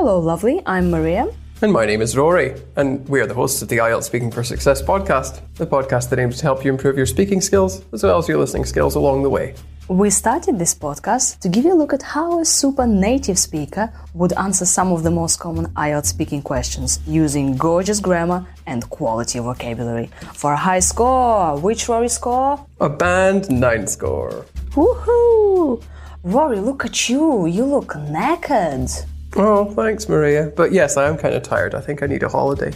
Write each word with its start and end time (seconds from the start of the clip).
Hello, 0.00 0.20
lovely. 0.20 0.62
I'm 0.64 0.92
Maria. 0.92 1.26
And 1.60 1.72
my 1.72 1.84
name 1.84 2.00
is 2.00 2.16
Rory, 2.16 2.54
and 2.76 3.04
we 3.08 3.20
are 3.20 3.26
the 3.26 3.34
hosts 3.34 3.62
of 3.62 3.68
the 3.68 3.78
IELTS 3.78 4.04
Speaking 4.04 4.30
for 4.30 4.44
Success 4.44 4.80
podcast, 4.80 5.40
the 5.56 5.66
podcast 5.66 6.10
that 6.10 6.20
aims 6.20 6.36
to 6.36 6.44
help 6.44 6.64
you 6.64 6.70
improve 6.70 6.96
your 6.96 7.04
speaking 7.04 7.40
skills 7.40 7.82
as 7.92 8.04
well 8.04 8.16
as 8.16 8.28
your 8.28 8.38
listening 8.38 8.64
skills 8.64 8.94
along 8.94 9.24
the 9.24 9.28
way. 9.28 9.56
We 9.88 10.10
started 10.10 10.56
this 10.56 10.72
podcast 10.72 11.40
to 11.40 11.48
give 11.48 11.64
you 11.64 11.74
a 11.74 11.80
look 11.82 11.92
at 11.92 12.02
how 12.02 12.38
a 12.38 12.44
super 12.44 12.86
native 12.86 13.40
speaker 13.40 13.92
would 14.14 14.32
answer 14.34 14.64
some 14.64 14.92
of 14.92 15.02
the 15.02 15.10
most 15.10 15.40
common 15.40 15.66
IELTS 15.74 16.06
speaking 16.06 16.42
questions 16.42 17.00
using 17.04 17.56
gorgeous 17.56 17.98
grammar 17.98 18.46
and 18.68 18.88
quality 18.90 19.40
vocabulary. 19.40 20.10
For 20.32 20.52
a 20.52 20.56
high 20.56 20.78
score, 20.78 21.58
which 21.58 21.88
Rory 21.88 22.08
score? 22.08 22.64
A 22.80 22.88
band 22.88 23.50
9 23.50 23.86
score. 23.88 24.46
Woohoo! 24.76 25.82
Rory, 26.22 26.60
look 26.60 26.84
at 26.84 27.08
you. 27.08 27.46
You 27.46 27.64
look 27.64 27.94
knackered. 27.94 29.04
Oh, 29.40 29.66
thanks, 29.66 30.08
Maria. 30.08 30.52
But 30.56 30.72
yes, 30.72 30.96
I 30.96 31.06
am 31.08 31.16
kind 31.16 31.32
of 31.32 31.44
tired. 31.44 31.72
I 31.72 31.80
think 31.80 32.02
I 32.02 32.06
need 32.06 32.24
a 32.24 32.28
holiday. 32.28 32.72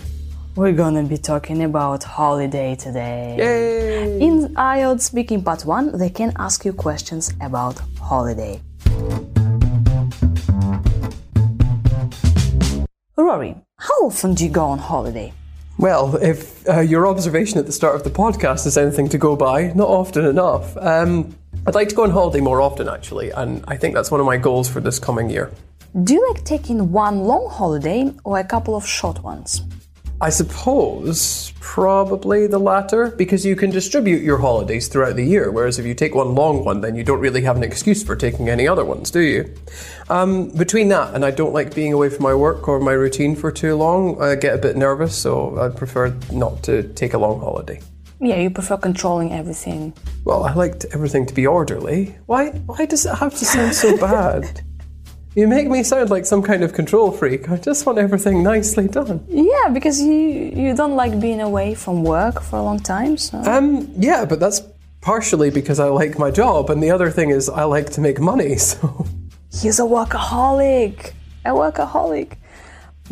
We're 0.54 0.70
gonna 0.72 1.02
be 1.02 1.18
talking 1.18 1.64
about 1.64 2.04
holiday 2.04 2.76
today. 2.76 3.34
Yay! 3.36 4.20
In 4.20 4.54
IELTS 4.54 5.00
Speaking 5.00 5.42
Part 5.42 5.64
1, 5.66 5.98
they 5.98 6.08
can 6.08 6.32
ask 6.38 6.64
you 6.64 6.72
questions 6.72 7.32
about 7.40 7.80
holiday. 8.00 8.60
Rory, 13.16 13.56
how 13.78 13.94
often 14.06 14.34
do 14.34 14.44
you 14.44 14.50
go 14.50 14.66
on 14.66 14.78
holiday? 14.78 15.32
Well, 15.78 16.14
if 16.22 16.68
uh, 16.68 16.78
your 16.78 17.08
observation 17.08 17.58
at 17.58 17.66
the 17.66 17.72
start 17.72 17.96
of 17.96 18.04
the 18.04 18.10
podcast 18.10 18.66
is 18.66 18.76
anything 18.76 19.08
to 19.08 19.18
go 19.18 19.34
by, 19.34 19.72
not 19.74 19.88
often 19.88 20.24
enough. 20.26 20.76
Um, 20.76 21.34
I'd 21.66 21.74
like 21.74 21.88
to 21.88 21.94
go 21.96 22.04
on 22.04 22.10
holiday 22.10 22.40
more 22.40 22.60
often, 22.60 22.88
actually, 22.88 23.30
and 23.30 23.64
I 23.66 23.76
think 23.76 23.96
that's 23.96 24.12
one 24.12 24.20
of 24.20 24.26
my 24.26 24.36
goals 24.36 24.68
for 24.68 24.80
this 24.80 25.00
coming 25.00 25.28
year. 25.28 25.50
Do 26.00 26.14
you 26.14 26.26
like 26.32 26.42
taking 26.44 26.90
one 26.90 27.24
long 27.24 27.50
holiday 27.50 28.10
or 28.24 28.38
a 28.38 28.44
couple 28.44 28.74
of 28.74 28.86
short 28.86 29.22
ones? 29.22 29.60
I 30.22 30.30
suppose 30.30 31.52
probably 31.60 32.46
the 32.46 32.58
latter, 32.58 33.10
because 33.10 33.44
you 33.44 33.54
can 33.54 33.68
distribute 33.68 34.22
your 34.22 34.38
holidays 34.38 34.88
throughout 34.88 35.16
the 35.16 35.24
year, 35.24 35.50
whereas 35.50 35.78
if 35.78 35.84
you 35.84 35.92
take 35.94 36.14
one 36.14 36.34
long 36.34 36.64
one, 36.64 36.80
then 36.80 36.96
you 36.96 37.04
don't 37.04 37.20
really 37.20 37.42
have 37.42 37.58
an 37.58 37.62
excuse 37.62 38.02
for 38.02 38.16
taking 38.16 38.48
any 38.48 38.66
other 38.66 38.86
ones, 38.86 39.10
do 39.10 39.20
you? 39.20 39.54
Um, 40.08 40.48
between 40.56 40.88
that 40.88 41.14
and 41.14 41.26
I 41.26 41.30
don't 41.30 41.52
like 41.52 41.74
being 41.74 41.92
away 41.92 42.08
from 42.08 42.22
my 42.22 42.34
work 42.34 42.68
or 42.68 42.80
my 42.80 42.92
routine 42.92 43.36
for 43.36 43.52
too 43.52 43.74
long, 43.74 44.18
I 44.18 44.34
get 44.36 44.54
a 44.54 44.58
bit 44.58 44.78
nervous, 44.78 45.14
so 45.14 45.60
I 45.60 45.68
prefer 45.68 46.16
not 46.32 46.62
to 46.62 46.84
take 46.94 47.12
a 47.12 47.18
long 47.18 47.38
holiday. 47.38 47.82
Yeah, 48.18 48.36
you 48.36 48.48
prefer 48.48 48.78
controlling 48.78 49.32
everything. 49.32 49.92
Well, 50.24 50.44
I 50.44 50.54
like 50.54 50.86
everything 50.92 51.26
to 51.26 51.34
be 51.34 51.46
orderly. 51.46 52.16
Why, 52.24 52.48
why 52.50 52.86
does 52.86 53.04
it 53.04 53.14
have 53.16 53.34
to 53.34 53.44
sound 53.44 53.74
so 53.74 53.94
bad? 53.98 54.62
You 55.34 55.48
make 55.48 55.66
me 55.68 55.82
sound 55.82 56.10
like 56.10 56.26
some 56.26 56.42
kind 56.42 56.62
of 56.62 56.74
control 56.74 57.10
freak. 57.10 57.48
I 57.48 57.56
just 57.56 57.86
want 57.86 57.98
everything 57.98 58.42
nicely 58.42 58.86
done. 58.86 59.24
Yeah, 59.28 59.68
because 59.72 59.98
you 60.00 60.12
you 60.12 60.74
don't 60.76 60.94
like 60.94 61.18
being 61.20 61.40
away 61.40 61.74
from 61.74 62.04
work 62.04 62.42
for 62.42 62.56
a 62.58 62.62
long 62.62 62.80
time, 62.80 63.16
so 63.16 63.38
Um, 63.38 63.88
yeah, 63.96 64.26
but 64.26 64.40
that's 64.40 64.60
partially 65.00 65.50
because 65.50 65.80
I 65.80 65.88
like 65.88 66.18
my 66.18 66.30
job, 66.30 66.68
and 66.70 66.82
the 66.82 66.90
other 66.90 67.10
thing 67.10 67.30
is 67.30 67.48
I 67.48 67.64
like 67.64 67.88
to 67.92 68.00
make 68.00 68.20
money, 68.20 68.56
so. 68.70 69.06
he's 69.62 69.78
a 69.80 69.84
workaholic. 69.84 71.12
A 71.44 71.50
workaholic. 71.50 72.36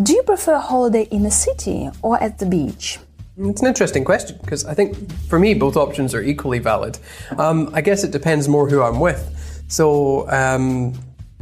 Do 0.02 0.12
you 0.12 0.22
prefer 0.22 0.54
a 0.54 0.60
holiday 0.60 1.08
in 1.10 1.22
the 1.24 1.30
city 1.30 1.88
or 2.02 2.22
at 2.22 2.38
the 2.38 2.46
beach? 2.46 2.98
It's 3.38 3.62
an 3.62 3.68
interesting 3.68 4.04
question 4.04 4.38
because 4.42 4.64
I 4.66 4.74
think 4.74 4.88
for 5.28 5.38
me 5.38 5.54
both 5.54 5.76
options 5.76 6.14
are 6.14 6.22
equally 6.22 6.58
valid. 6.60 6.98
Um, 7.38 7.70
I 7.72 7.80
guess 7.80 8.04
it 8.04 8.12
depends 8.12 8.46
more 8.46 8.68
who 8.68 8.82
I'm 8.82 9.00
with. 9.00 9.22
So 9.68 10.28
um, 10.30 10.94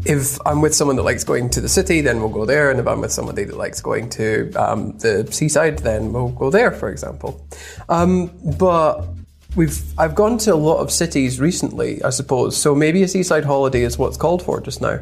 if 0.08 0.38
I'm 0.46 0.62
with 0.62 0.74
someone 0.74 0.96
that 0.96 1.02
likes 1.02 1.22
going 1.22 1.50
to 1.50 1.60
the 1.60 1.68
city, 1.68 2.00
then 2.00 2.20
we'll 2.20 2.30
go 2.30 2.46
there, 2.46 2.70
and 2.70 2.80
if 2.80 2.86
I'm 2.86 3.00
with 3.00 3.12
somebody 3.12 3.44
that 3.44 3.56
likes 3.56 3.80
going 3.80 4.08
to 4.10 4.50
um, 4.54 4.96
the 4.98 5.30
seaside, 5.30 5.80
then 5.80 6.12
we'll 6.12 6.30
go 6.30 6.50
there, 6.50 6.72
for 6.72 6.88
example. 6.88 7.46
Um, 7.88 8.32
but 8.58 9.06
we've 9.54 9.78
I've 9.98 10.14
gone 10.14 10.38
to 10.38 10.54
a 10.54 10.56
lot 10.56 10.78
of 10.78 10.90
cities 10.90 11.40
recently, 11.40 12.02
I 12.02 12.10
suppose. 12.10 12.56
So 12.56 12.74
maybe 12.74 13.02
a 13.02 13.08
seaside 13.08 13.44
holiday 13.44 13.82
is 13.82 13.98
what's 13.98 14.16
called 14.16 14.42
for 14.42 14.60
just 14.60 14.80
now. 14.80 15.00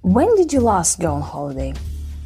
When 0.00 0.34
did 0.36 0.52
you 0.52 0.60
last 0.60 0.98
go 1.00 1.14
on 1.14 1.22
holiday? 1.22 1.74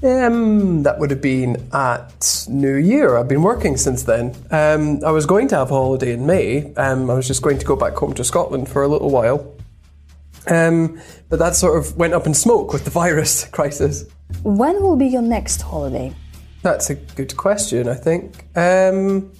Um, 0.03 0.82
that 0.84 0.98
would 0.98 1.10
have 1.10 1.20
been 1.20 1.69
at 1.75 2.47
New 2.48 2.76
Year. 2.76 3.19
I've 3.19 3.28
been 3.28 3.42
working 3.42 3.76
since 3.76 4.04
then. 4.04 4.34
Um, 4.50 5.00
I 5.04 5.10
was 5.10 5.26
going 5.26 5.48
to 5.48 5.56
have 5.56 5.70
a 5.70 5.75
holiday 5.75 6.12
in 6.12 6.25
May. 6.25 6.72
Um, 6.75 7.10
I 7.10 7.15
was 7.15 7.26
just 7.26 7.42
going 7.42 7.59
to 7.59 7.66
go 7.66 7.76
back 7.76 7.94
home 7.94 8.15
to 8.15 8.25
Scotland 8.25 8.69
for 8.69 8.82
a 8.82 8.88
little 8.88 9.10
while. 9.10 9.59
Um, 10.47 11.01
but 11.28 11.39
that 11.39 11.55
sort 11.55 11.78
of 11.78 11.97
went 11.97 12.15
up 12.15 12.27
in 12.27 12.34
smoke 12.34 12.73
with 12.73 12.84
the 12.84 12.91
virus 12.91 13.45
crisis. 13.53 14.05
When 14.43 14.83
will 14.83 14.97
be 14.97 15.06
your 15.06 15.23
next 15.23 15.62
holiday? 15.62 16.15
That's 16.62 16.91
a 16.91 16.95
good 16.95 17.37
question, 17.37 17.89
I 17.89 17.95
think. 17.95 18.45
Um, 18.56 19.33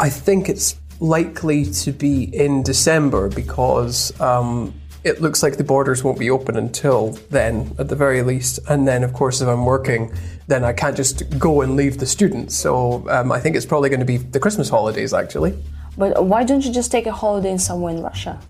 I- 0.00 0.10
think 0.10 0.48
it's 0.48 0.76
likely 1.00 1.64
to 1.64 1.92
be 1.92 2.24
in 2.24 2.62
December 2.62 3.28
because 3.28 4.18
um, 4.20 4.74
it 5.04 5.20
looks 5.20 5.42
like 5.42 5.56
the 5.56 5.64
borders 5.64 6.04
won't 6.04 6.18
be 6.18 6.30
open 6.30 6.56
until 6.56 7.12
then, 7.30 7.74
at 7.78 7.88
the 7.88 7.96
very 7.96 8.22
least. 8.22 8.58
And 8.68 8.86
then, 8.86 9.02
of 9.02 9.12
course, 9.12 9.40
if 9.40 9.48
I'm 9.48 9.64
working, 9.64 10.12
then 10.46 10.64
I 10.64 10.72
can't 10.72 10.96
just 10.96 11.38
go 11.38 11.62
and 11.62 11.76
leave 11.76 11.98
the 11.98 12.06
students. 12.06 12.54
So 12.54 13.08
um, 13.08 13.32
I 13.32 13.40
think 13.40 13.56
it's 13.56 13.66
probably 13.66 13.88
going 13.88 14.00
to 14.00 14.06
be 14.06 14.18
the 14.18 14.40
Christmas 14.40 14.68
holidays, 14.68 15.14
actually. 15.14 15.54
But 15.96 16.24
why 16.24 16.44
don't 16.44 16.64
you 16.64 16.72
just 16.72 16.90
take 16.90 17.06
a 17.06 17.12
holiday 17.12 17.50
in 17.50 17.58
somewhere 17.58 17.94
in 17.94 18.02
Russia? 18.02 18.40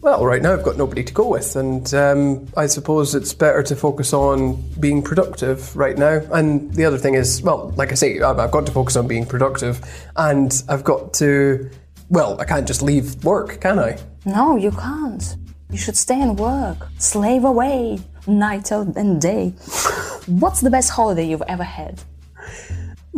Well, 0.00 0.24
right 0.24 0.40
now 0.40 0.52
I've 0.52 0.62
got 0.62 0.76
nobody 0.76 1.02
to 1.02 1.12
go 1.12 1.28
with, 1.28 1.56
and 1.56 1.92
um, 1.92 2.46
I 2.56 2.66
suppose 2.66 3.16
it's 3.16 3.34
better 3.34 3.64
to 3.64 3.74
focus 3.74 4.12
on 4.12 4.62
being 4.78 5.02
productive 5.02 5.74
right 5.76 5.98
now. 5.98 6.22
And 6.30 6.72
the 6.72 6.84
other 6.84 6.98
thing 6.98 7.14
is, 7.14 7.42
well, 7.42 7.74
like 7.76 7.90
I 7.90 7.96
say, 7.96 8.20
I've 8.20 8.50
got 8.52 8.64
to 8.66 8.72
focus 8.72 8.94
on 8.94 9.08
being 9.08 9.26
productive, 9.26 9.80
and 10.16 10.62
I've 10.68 10.84
got 10.84 11.14
to, 11.14 11.68
well, 12.10 12.40
I 12.40 12.44
can't 12.44 12.66
just 12.66 12.80
leave 12.80 13.24
work, 13.24 13.60
can 13.60 13.80
I? 13.80 13.98
No, 14.24 14.56
you 14.56 14.70
can't. 14.70 15.36
You 15.70 15.78
should 15.78 15.96
stay 15.96 16.20
and 16.22 16.38
work. 16.38 16.88
Slave 16.98 17.44
away, 17.44 17.98
night 18.28 18.70
out 18.70 18.96
and 18.96 19.20
day. 19.20 19.48
What's 20.26 20.60
the 20.60 20.70
best 20.70 20.90
holiday 20.90 21.26
you've 21.26 21.42
ever 21.48 21.64
had? 21.64 22.00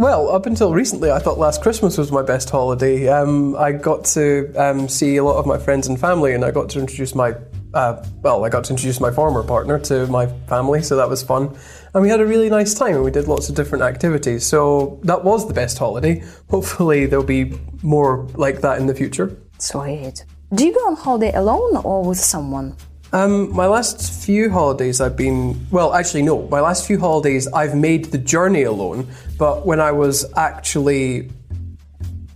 Well, 0.00 0.30
up 0.30 0.46
until 0.46 0.72
recently, 0.72 1.10
I 1.10 1.18
thought 1.18 1.36
last 1.36 1.60
Christmas 1.60 1.98
was 1.98 2.10
my 2.10 2.22
best 2.22 2.48
holiday. 2.48 3.06
Um, 3.08 3.54
I 3.54 3.72
got 3.72 4.06
to 4.16 4.50
um, 4.56 4.88
see 4.88 5.18
a 5.18 5.22
lot 5.22 5.36
of 5.36 5.44
my 5.44 5.58
friends 5.58 5.88
and 5.88 6.00
family, 6.00 6.32
and 6.32 6.42
I 6.42 6.50
got 6.52 6.70
to 6.70 6.80
introduce 6.80 7.14
my, 7.14 7.34
uh, 7.74 8.02
well, 8.22 8.42
I 8.46 8.48
got 8.48 8.64
to 8.64 8.72
introduce 8.72 8.98
my 8.98 9.10
former 9.10 9.42
partner 9.42 9.78
to 9.78 10.06
my 10.06 10.26
family, 10.48 10.82
so 10.82 10.96
that 10.96 11.06
was 11.06 11.22
fun. 11.22 11.54
And 11.92 12.02
we 12.02 12.08
had 12.08 12.18
a 12.18 12.24
really 12.24 12.48
nice 12.48 12.72
time, 12.72 12.94
and 12.94 13.04
we 13.04 13.10
did 13.10 13.28
lots 13.28 13.50
of 13.50 13.54
different 13.54 13.84
activities. 13.84 14.46
So 14.46 14.98
that 15.02 15.22
was 15.22 15.46
the 15.46 15.52
best 15.52 15.76
holiday. 15.76 16.24
Hopefully, 16.48 17.04
there'll 17.04 17.22
be 17.22 17.60
more 17.82 18.26
like 18.36 18.62
that 18.62 18.78
in 18.78 18.86
the 18.86 18.94
future. 18.94 19.36
Sweet. 19.58 20.24
Do 20.54 20.64
you 20.64 20.72
go 20.72 20.80
on 20.80 20.96
holiday 20.96 21.34
alone 21.34 21.76
or 21.84 22.02
with 22.02 22.18
someone? 22.18 22.74
Um, 23.12 23.54
my 23.54 23.66
last 23.66 24.24
few 24.24 24.50
holidays, 24.50 25.00
I've 25.00 25.16
been 25.16 25.66
well. 25.70 25.94
Actually, 25.94 26.22
no. 26.22 26.46
My 26.48 26.60
last 26.60 26.86
few 26.86 26.98
holidays, 26.98 27.48
I've 27.48 27.74
made 27.74 28.06
the 28.06 28.18
journey 28.18 28.62
alone. 28.62 29.08
But 29.36 29.66
when 29.66 29.80
I 29.80 29.92
was 29.92 30.30
actually 30.36 31.30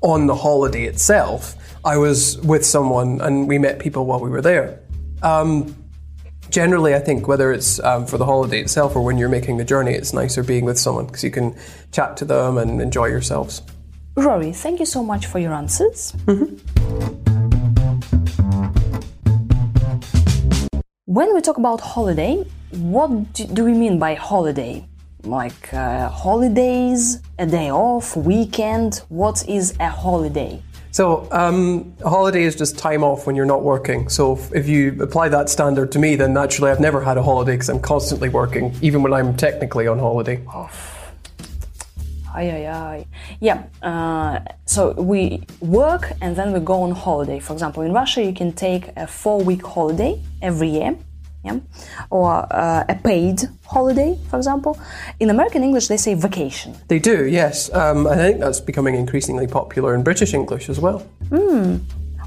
on 0.01 0.27
the 0.27 0.35
holiday 0.35 0.85
itself, 0.85 1.55
I 1.85 1.97
was 1.97 2.39
with 2.39 2.65
someone, 2.65 3.21
and 3.21 3.47
we 3.47 3.59
met 3.59 3.79
people 3.79 4.07
while 4.07 4.21
we 4.21 4.31
were 4.31 4.43
there. 4.43 4.81
Um, 5.23 5.75
generally, 6.51 6.95
I 6.95 6.99
think 6.99 7.29
whether 7.29 7.53
it's 7.53 7.79
um, 7.81 8.06
for 8.06 8.19
the 8.19 8.25
holiday 8.25 8.61
itself 8.61 8.97
or 8.97 9.03
when 9.03 9.17
you're 9.17 9.29
making 9.29 9.59
the 9.59 9.65
journey, 9.65 9.93
it's 9.93 10.12
nicer 10.12 10.43
being 10.43 10.65
with 10.65 10.79
someone 10.79 11.06
because 11.06 11.23
you 11.23 11.31
can 11.31 11.56
chat 11.93 12.17
to 12.19 12.25
them 12.25 12.59
and 12.59 12.81
enjoy 12.81 13.06
yourselves. 13.06 13.62
Rory, 14.17 14.53
thank 14.53 14.81
you 14.81 14.87
so 14.87 15.03
much 15.03 15.27
for 15.27 15.39
your 15.39 15.53
answers. 15.53 16.15
When 21.14 21.32
we 21.32 21.40
talk 21.43 21.58
about 21.58 21.81
holiday, 21.81 22.43
what 22.72 23.34
do- 23.34 23.62
we 23.64 23.72
mean 23.72 24.00
by 24.00 24.14
holiday? 24.14 24.84
Like 25.22 25.72
uh, 25.72 26.08
holidays, 26.08 27.20
a 27.38 27.46
day 27.46 27.70
off, 27.70 28.16
weekend? 28.16 29.00
What 29.11 29.49
is 29.49 29.75
a 29.78 29.90
holiday? 29.90 30.61
So, 30.90 31.28
um, 31.31 31.94
holiday 32.05 32.43
is 32.43 32.56
just 32.56 32.76
time 32.78 33.05
off 33.05 33.28
when 33.28 33.37
you're 33.37 33.46
not 33.55 33.62
working. 33.62 34.08
So, 34.08 34.32
if- 34.32 34.52
if 34.61 34.69
you 34.69 35.00
apply 35.00 35.28
that 35.28 35.49
standard 35.49 35.93
to 35.93 36.00
me, 36.00 36.16
then 36.16 36.32
naturally 36.34 36.72
I've 36.72 36.81
never 36.81 37.00
had 37.00 37.17
a 37.17 37.22
holiday 37.22 37.52
because 37.52 37.69
I'm 37.69 37.78
constantly 37.94 38.28
working, 38.28 38.72
even 38.82 39.00
when 39.05 39.12
I'm 39.12 39.37
technically 39.37 39.87
on 39.87 40.00
holiday. 40.00 40.40
Ay, 42.34 42.50
ay, 42.50 42.66
ay. 42.66 43.06
Yeah, 43.40 43.62
uh, 43.82 44.40
so 44.66 44.92
we 44.92 45.46
work 45.60 46.12
and 46.20 46.34
then 46.34 46.52
we 46.52 46.58
go 46.58 46.82
on 46.82 46.90
holiday. 46.90 47.38
For 47.38 47.52
example, 47.52 47.84
in 47.84 47.92
Russia, 47.92 48.22
you 48.22 48.34
can 48.34 48.52
take 48.52 48.90
a 48.96 49.06
four 49.06 49.40
week 49.40 49.64
holiday 49.64 50.20
every 50.42 50.69
year. 50.69 50.96
Yeah, 51.44 51.60
or 52.08 52.46
uh, 52.50 52.84
a 52.88 52.94
paid 52.94 53.42
holiday, 53.66 54.19
for 54.31 54.38
example. 54.38 54.78
In 55.20 55.28
American 55.28 55.62
English, 55.62 55.88
they 55.88 55.98
say 55.98 56.14
vacation. 56.14 56.75
They 56.88 56.98
do, 56.98 57.26
yes. 57.26 57.70
Um, 57.75 58.06
I 58.06 58.16
think 58.16 58.40
that's 58.40 58.60
becoming 58.60 58.94
increasingly 58.94 59.46
popular 59.46 59.94
in 59.94 60.02
British 60.02 60.32
English 60.32 60.70
as 60.70 60.81
well. 60.81 61.06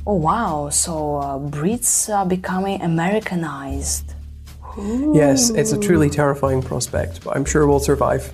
Oh 0.05 0.13
wow! 0.13 0.69
So 0.69 1.17
uh, 1.17 1.37
Brits 1.39 2.07
are 2.15 2.25
becoming 2.25 2.81
Americanized. 2.81 4.13
Yes, 5.13 5.49
it's 5.49 5.71
a 5.73 5.79
truly 5.79 6.09
terrifying 6.09 6.61
prospect, 6.61 7.23
but 7.23 7.35
I'm 7.35 7.43
sure 7.43 7.65
we'll 7.65 7.79
survive. 7.79 8.31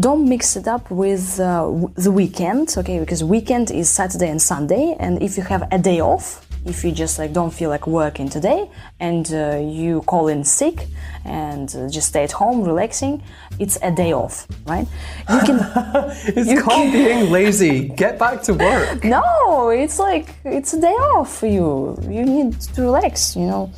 Don't 0.00 0.26
mix 0.26 0.56
it 0.56 0.66
up 0.66 0.90
with 0.90 1.38
uh, 1.38 1.64
w- 1.64 1.92
the 1.96 2.10
weekend, 2.10 2.74
okay? 2.78 2.98
Because 2.98 3.22
weekend 3.22 3.70
is 3.70 3.90
Saturday 3.90 4.30
and 4.30 4.40
Sunday, 4.40 4.96
and 4.98 5.22
if 5.22 5.36
you 5.36 5.42
have 5.42 5.68
a 5.70 5.78
day 5.78 6.00
off, 6.00 6.46
if 6.64 6.82
you 6.84 6.92
just 6.92 7.18
like 7.18 7.32
don't 7.32 7.52
feel 7.52 7.68
like 7.68 7.86
working 7.88 8.28
today 8.28 8.70
and 9.00 9.32
uh, 9.34 9.56
you 9.56 10.00
call 10.02 10.28
in 10.28 10.44
sick 10.44 10.86
and 11.24 11.74
uh, 11.74 11.88
just 11.88 12.08
stay 12.08 12.22
at 12.22 12.30
home 12.30 12.62
relaxing 12.62 13.20
it's 13.58 13.76
a 13.82 13.90
day 13.90 14.12
off 14.12 14.46
right 14.66 14.86
you 15.28 15.40
can 15.40 15.58
It's 16.38 16.62
called 16.62 16.92
being 16.92 17.30
lazy. 17.38 17.88
Get 17.88 18.16
back 18.16 18.42
to 18.44 18.54
work. 18.54 19.02
no 19.02 19.70
it's 19.70 19.98
like 19.98 20.36
it's 20.44 20.72
a 20.72 20.80
day 20.80 20.94
off 21.16 21.36
for 21.36 21.48
you 21.48 21.98
you 22.08 22.24
need 22.24 22.60
to 22.60 22.82
relax 22.82 23.34
you 23.34 23.46
know 23.46 23.68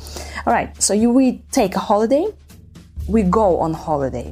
all 0.45 0.53
right 0.53 0.69
so 0.79 0.93
you 0.93 1.09
we 1.09 1.41
take 1.51 1.75
a 1.75 1.79
holiday 1.79 2.27
we 3.07 3.23
go 3.23 3.57
on 3.59 3.73
holiday 3.73 4.31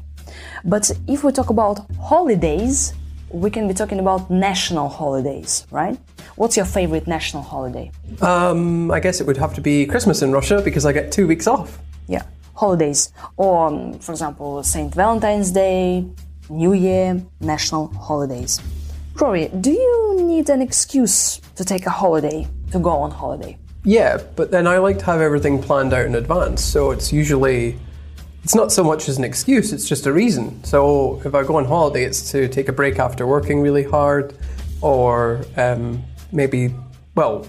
but 0.65 0.91
if 1.07 1.23
we 1.23 1.31
talk 1.31 1.49
about 1.49 1.79
holidays 1.99 2.93
we 3.29 3.49
can 3.49 3.67
be 3.67 3.73
talking 3.73 3.99
about 3.99 4.29
national 4.29 4.87
holidays 4.89 5.65
right? 5.71 5.97
What's 6.35 6.55
your 6.55 6.65
favorite 6.65 7.07
national 7.07 7.43
holiday? 7.43 7.91
Um, 8.21 8.91
I 8.91 8.99
guess 8.99 9.21
it 9.21 9.27
would 9.27 9.37
have 9.37 9.53
to 9.55 9.61
be 9.61 9.85
Christmas 9.85 10.21
in 10.21 10.31
Russia 10.31 10.61
because 10.63 10.85
I 10.85 10.91
get 10.93 11.11
two 11.11 11.27
weeks 11.27 11.47
off. 11.47 11.79
yeah 12.07 12.23
holidays. 12.55 13.11
Or 13.37 13.67
um, 13.67 13.99
for 13.99 14.11
example 14.11 14.63
saint 14.63 14.93
valentine's 14.93 15.51
day 15.51 16.05
new 16.49 16.73
year 16.73 17.21
national 17.39 17.87
holidays. 17.87 18.61
Rory 19.15 19.47
do 19.59 19.71
you 19.71 20.21
need 20.21 20.49
an 20.49 20.61
excuse 20.61 21.41
to 21.55 21.63
take 21.65 21.85
a 21.85 21.89
holiday 21.89 22.47
to 22.71 22.79
go 22.79 22.91
on 22.91 23.11
holiday? 23.11 23.57
Yeah, 23.85 24.17
but 24.37 24.49
then 24.49 24.65
I 24.65 24.77
like 24.77 24.97
to 24.99 25.05
have 25.05 25.19
everything 25.19 25.61
planned 25.61 25.93
out 25.93 26.05
in 26.05 26.15
advance, 26.15 26.63
so 26.63 26.91
it's 26.91 27.11
usually 27.11 27.77
it's 28.43 28.55
not 28.55 28.71
so 28.71 28.83
much 28.83 29.07
as 29.09 29.17
an 29.17 29.23
excuse, 29.23 29.71
it's 29.73 29.87
just 29.87 30.05
a 30.05 30.13
reason. 30.13 30.63
So 30.63 31.21
if 31.25 31.33
I 31.33 31.43
go 31.43 31.57
on 31.57 31.65
holiday, 31.65 32.03
it's 32.03 32.31
to 32.31 32.47
take 32.47 32.67
a 32.67 32.73
break 32.73 32.99
after 32.99 33.25
working 33.25 33.61
really 33.61 33.83
hard, 33.83 34.35
or 34.81 35.45
um, 35.57 36.03
maybe, 36.31 36.73
well, 37.15 37.47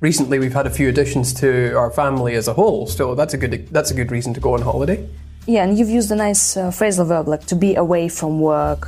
recently 0.00 0.38
we've 0.38 0.52
had 0.52 0.66
a 0.66 0.70
few 0.70 0.88
additions 0.88 1.32
to 1.34 1.72
our 1.76 1.90
family 1.90 2.34
as 2.34 2.48
a 2.48 2.54
whole, 2.54 2.86
so 2.86 3.14
that's 3.14 3.34
a 3.34 3.38
good 3.38 3.68
that's 3.68 3.90
a 3.90 3.94
good 3.94 4.10
reason 4.10 4.34
to 4.34 4.40
go 4.40 4.54
on 4.54 4.62
holiday. 4.62 5.08
yeah 5.46 5.64
and 5.64 5.78
you've 5.78 5.88
used 5.90 6.10
a 6.12 6.14
nice 6.14 6.56
uh, 6.56 6.70
phrasal 6.70 7.06
verb 7.06 7.26
like 7.28 7.44
to 7.46 7.56
be 7.56 7.74
away 7.74 8.08
from 8.08 8.40
work 8.40 8.86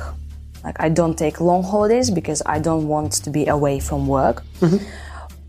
like 0.63 0.77
i 0.79 0.89
don't 0.89 1.17
take 1.17 1.41
long 1.41 1.63
holidays 1.63 2.09
because 2.09 2.41
i 2.45 2.57
don't 2.59 2.87
want 2.87 3.11
to 3.11 3.29
be 3.29 3.45
away 3.47 3.79
from 3.79 4.07
work 4.07 4.43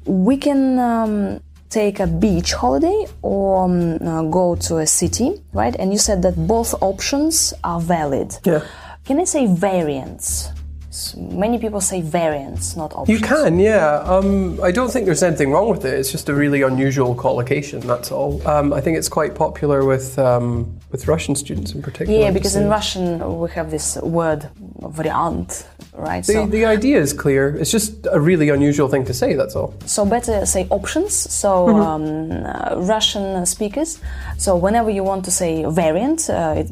we 0.05 0.37
can 0.37 0.79
um, 0.79 1.41
take 1.69 2.01
a 2.01 2.07
beach 2.07 2.53
holiday 2.53 3.07
or 3.23 3.65
um, 3.65 3.95
uh, 4.07 4.23
go 4.23 4.55
to 4.57 4.79
a 4.79 4.87
city 4.87 5.43
right 5.53 5.75
and 5.79 5.93
you 5.93 5.99
said 5.99 6.23
that 6.23 6.35
both 6.47 6.75
options 6.83 7.53
are 7.65 7.81
valid 7.81 8.39
Yeah. 8.45 8.63
Can 9.05 9.21
I 9.21 9.25
say 9.25 9.47
variants? 9.47 10.51
Many 11.17 11.59
people 11.59 11.81
say 11.81 12.01
variants, 12.01 12.77
not 12.77 12.91
options. 12.95 13.21
You 13.21 13.21
can, 13.27 13.59
yeah. 13.59 14.15
Um, 14.15 14.59
I 14.63 14.71
don't 14.71 14.91
think 14.91 15.05
there's 15.07 15.23
anything 15.23 15.51
wrong 15.53 15.69
with 15.69 15.85
it. 15.85 15.95
It's 16.01 16.11
just 16.11 16.29
a 16.29 16.35
really 16.35 16.63
unusual 16.63 17.15
collocation. 17.15 17.81
That's 17.81 18.11
all. 18.11 18.31
Um, 18.47 18.73
I 18.73 18.81
think 18.81 18.97
it's 18.99 19.09
quite 19.09 19.35
popular 19.35 19.85
with 19.85 20.19
um, 20.19 20.49
with 20.93 21.07
Russian 21.09 21.35
students 21.35 21.73
in 21.75 21.83
particular. 21.83 22.19
Yeah, 22.19 22.31
because 22.31 22.57
in 22.57 22.69
Russian 22.69 23.05
we 23.41 23.49
have 23.51 23.71
this 23.71 23.97
word 24.03 24.49
variant, 24.81 25.67
right? 25.93 26.25
The, 26.25 26.33
so, 26.33 26.47
the 26.47 26.65
idea 26.65 26.99
is 27.01 27.13
clear. 27.13 27.57
It's 27.57 27.71
just 27.71 28.07
a 28.13 28.21
really 28.21 28.49
unusual 28.49 28.89
thing 28.89 29.05
to 29.07 29.15
say, 29.15 29.35
that's 29.35 29.57
all. 29.57 29.75
so 29.87 30.05
better 30.07 30.47
say 30.47 30.67
options. 30.71 31.13
So 31.15 31.69
um, 31.69 32.33
uh, 32.33 32.77
Russian 32.77 33.45
speakers. 33.47 34.01
So 34.39 34.57
whenever 34.57 34.91
you 34.91 35.05
want 35.05 35.25
to 35.27 35.31
say 35.31 35.65
variant, 35.69 36.31
uh, 36.31 36.55
it, 36.61 36.69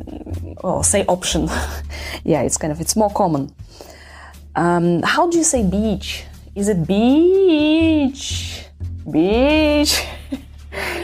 well, 0.62 0.82
say 0.82 1.04
option. 1.06 1.48
yeah, 2.24 2.42
it's 2.42 2.56
kind 2.56 2.72
of 2.72 2.80
it's 2.80 2.96
more 2.96 3.10
common. 3.10 3.52
Um, 4.56 5.02
how 5.02 5.28
do 5.28 5.36
you 5.38 5.44
say 5.44 5.62
beach? 5.68 6.24
Is 6.54 6.68
it 6.68 6.86
beach? 6.86 8.64
Beach. 9.10 10.06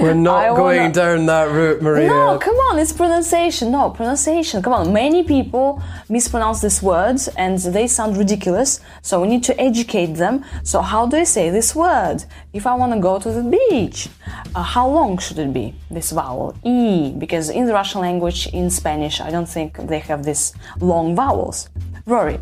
We're 0.00 0.14
not 0.30 0.56
going 0.56 0.78
wanna- 0.80 0.92
down 0.92 1.26
that 1.26 1.50
route, 1.50 1.82
Maria. 1.82 2.08
No, 2.08 2.38
come 2.38 2.54
on, 2.56 2.78
it's 2.78 2.92
pronunciation. 2.92 3.70
No, 3.72 3.90
pronunciation. 3.90 4.62
Come 4.62 4.72
on. 4.72 4.92
Many 4.92 5.22
people 5.24 5.82
mispronounce 6.08 6.60
these 6.60 6.80
words 6.82 7.28
and 7.36 7.58
they 7.58 7.86
sound 7.88 8.16
ridiculous. 8.16 8.80
So 9.02 9.20
we 9.20 9.28
need 9.28 9.42
to 9.44 9.60
educate 9.60 10.14
them. 10.14 10.44
So 10.62 10.80
how 10.80 11.06
do 11.06 11.16
I 11.16 11.24
say 11.24 11.50
this 11.50 11.74
word? 11.74 12.24
If 12.52 12.66
I 12.66 12.74
want 12.74 12.92
to 12.94 13.00
go 13.00 13.18
to 13.18 13.30
the 13.32 13.42
beach, 13.42 14.08
uh, 14.54 14.62
how 14.62 14.88
long 14.88 15.18
should 15.18 15.38
it 15.38 15.52
be? 15.52 15.74
This 15.90 16.10
vowel 16.12 16.54
e, 16.64 17.12
because 17.12 17.50
in 17.50 17.66
the 17.66 17.72
Russian 17.72 18.00
language, 18.00 18.46
in 18.48 18.70
Spanish, 18.70 19.20
I 19.20 19.30
don't 19.30 19.48
think 19.48 19.76
they 19.88 19.98
have 20.00 20.24
these 20.24 20.52
long 20.80 21.14
vowels. 21.16 21.68
Rory, 22.06 22.38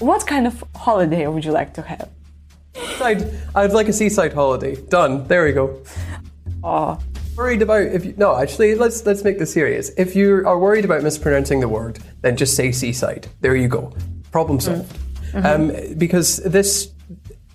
what 0.00 0.26
kind 0.26 0.46
of 0.46 0.64
holiday 0.74 1.26
would 1.26 1.44
you 1.44 1.52
like 1.52 1.72
to 1.74 1.82
have? 1.82 2.08
I'd, 3.00 3.32
I'd 3.54 3.72
like 3.72 3.88
a 3.88 3.92
seaside 3.92 4.32
holiday. 4.32 4.76
Done. 4.76 5.26
There 5.28 5.44
we 5.44 5.52
go. 5.52 5.82
Oh, 6.62 6.98
Worried 7.36 7.62
about 7.62 7.82
if 7.82 8.04
you 8.04 8.12
no, 8.18 8.36
actually 8.36 8.74
let's 8.74 9.06
let's 9.06 9.24
make 9.24 9.38
this 9.38 9.52
serious. 9.52 9.90
If 9.96 10.14
you 10.14 10.46
are 10.46 10.58
worried 10.58 10.84
about 10.84 11.02
mispronouncing 11.02 11.60
the 11.60 11.68
word, 11.68 11.98
then 12.20 12.36
just 12.36 12.54
say 12.54 12.70
seaside. 12.70 13.28
There 13.40 13.56
you 13.56 13.66
go. 13.66 13.94
Problem 14.30 14.60
solved. 14.60 14.94
Um, 15.32 15.72
because 15.96 16.36
this 16.38 16.92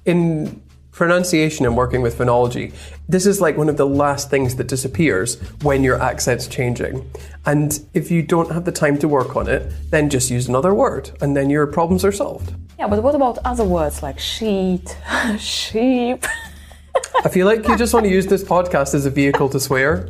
in 0.06 0.60
pronunciation 0.96 1.66
and 1.66 1.76
working 1.76 2.02
with 2.02 2.18
phonology, 2.18 2.74
this 3.10 3.26
is 3.26 3.42
like 3.42 3.58
one 3.58 3.68
of 3.68 3.76
the 3.76 3.86
last 3.86 4.30
things 4.30 4.56
that 4.56 4.68
disappears 4.68 5.36
when 5.62 5.84
your 5.84 6.02
accent's 6.02 6.48
changing. 6.48 7.08
And 7.46 7.78
if 7.94 8.10
you 8.10 8.22
don't 8.24 8.50
have 8.52 8.64
the 8.64 8.72
time 8.72 8.98
to 9.00 9.08
work 9.08 9.36
on 9.36 9.50
it, 9.50 9.72
then 9.92 10.10
just 10.10 10.32
use 10.32 10.48
another 10.48 10.74
word 10.74 11.12
and 11.22 11.36
then 11.36 11.50
your 11.50 11.68
problems 11.68 12.06
are 12.06 12.14
solved. 12.14 12.56
yeah, 12.80 12.88
but 12.88 13.04
what 13.04 13.14
about 13.14 13.38
other 13.44 13.66
words 13.66 14.02
like 14.02 14.18
sheet, 14.20 14.98
sheep? 15.38 16.26
I 17.26 17.28
feel 17.30 17.46
like 17.46 17.68
you 17.68 17.76
just 17.78 17.94
want 17.94 18.06
to 18.06 18.12
use 18.12 18.26
this 18.28 18.44
podcast 18.44 18.96
as 18.96 19.06
a 19.06 19.10
vehicle 19.10 19.50
to 19.50 19.60
swear. 19.60 20.10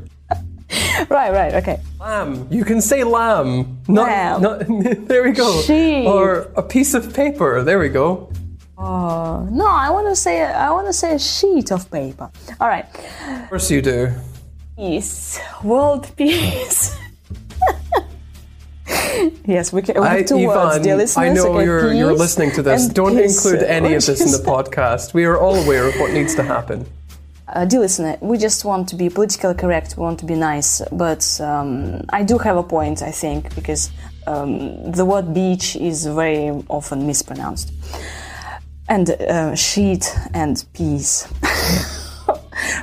right, 1.09 1.31
right, 1.31 1.53
okay. 1.55 1.79
Lamb. 1.99 2.47
You 2.51 2.63
can 2.63 2.79
say 2.79 3.03
lamb. 3.03 3.81
Not, 3.87 4.07
Lamb. 4.07 4.41
not 4.41 4.59
there 5.07 5.23
we 5.23 5.31
go. 5.31 5.61
Sheep. 5.61 6.05
Or 6.05 6.51
a 6.55 6.61
piece 6.61 6.93
of 6.93 7.11
paper. 7.11 7.63
There 7.63 7.79
we 7.79 7.89
go. 7.89 8.31
Oh 8.77 9.47
no, 9.51 9.67
I 9.67 9.89
want 9.89 10.07
to 10.09 10.15
say 10.15 10.43
I 10.43 10.69
want 10.71 10.87
to 10.87 10.93
say 10.93 11.15
a 11.15 11.19
sheet 11.19 11.71
of 11.71 11.89
paper. 11.89 12.29
All 12.59 12.67
right, 12.67 12.85
Of 13.43 13.49
course 13.49 13.71
you 13.71 13.81
do. 13.81 14.11
peace, 14.75 15.39
world 15.63 16.11
peace. 16.17 16.97
yes, 19.45 19.71
we 19.73 19.81
can. 19.81 19.95
We 20.01 20.07
have 20.07 20.17
I, 20.19 20.23
two 20.23 20.45
words, 20.47 20.83
dear 20.83 20.95
listeners. 20.97 21.25
I 21.25 21.33
know 21.33 21.53
okay, 21.55 21.65
you're 21.65 21.93
you're 21.93 22.13
listening 22.13 22.51
to 22.51 22.61
this. 22.61 22.87
Don't 22.87 23.15
peace. 23.15 23.43
include 23.45 23.63
any 23.63 23.93
of 23.95 24.05
this 24.05 24.21
in 24.21 24.31
the 24.31 24.43
podcast. 24.51 25.13
We 25.13 25.25
are 25.25 25.37
all 25.39 25.55
aware 25.55 25.85
of 25.87 25.95
what 25.95 26.11
needs 26.11 26.35
to 26.35 26.43
happen. 26.43 26.85
Uh, 27.47 27.63
dear 27.63 27.79
listener, 27.79 28.17
we 28.21 28.37
just 28.37 28.65
want 28.65 28.89
to 28.89 28.95
be 28.95 29.07
politically 29.09 29.53
correct. 29.53 29.95
We 29.97 30.01
want 30.03 30.19
to 30.19 30.25
be 30.25 30.35
nice, 30.35 30.81
but 30.91 31.23
um, 31.39 32.01
I 32.09 32.23
do 32.23 32.37
have 32.39 32.57
a 32.57 32.63
point. 32.63 33.01
I 33.01 33.11
think 33.11 33.53
because 33.55 33.89
um, 34.27 34.91
the 34.91 35.05
word 35.05 35.33
beach 35.33 35.75
is 35.75 36.05
very 36.07 36.49
often 36.67 37.05
mispronounced, 37.07 37.71
and 38.87 39.09
uh, 39.09 39.55
sheet 39.55 40.13
and 40.33 40.63
peace. 40.73 41.27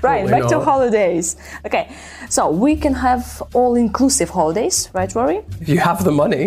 right, 0.02 0.22
Totally 0.22 0.30
back 0.30 0.48
to 0.50 0.60
holidays. 0.60 1.36
Okay, 1.64 1.90
so 2.28 2.50
we 2.50 2.76
can 2.76 2.94
have 2.94 3.42
all-inclusive 3.54 4.30
holidays, 4.30 4.90
right, 4.92 5.14
Rory? 5.14 5.42
If 5.60 5.68
you 5.68 5.78
have 5.78 6.04
the 6.04 6.12
money, 6.12 6.46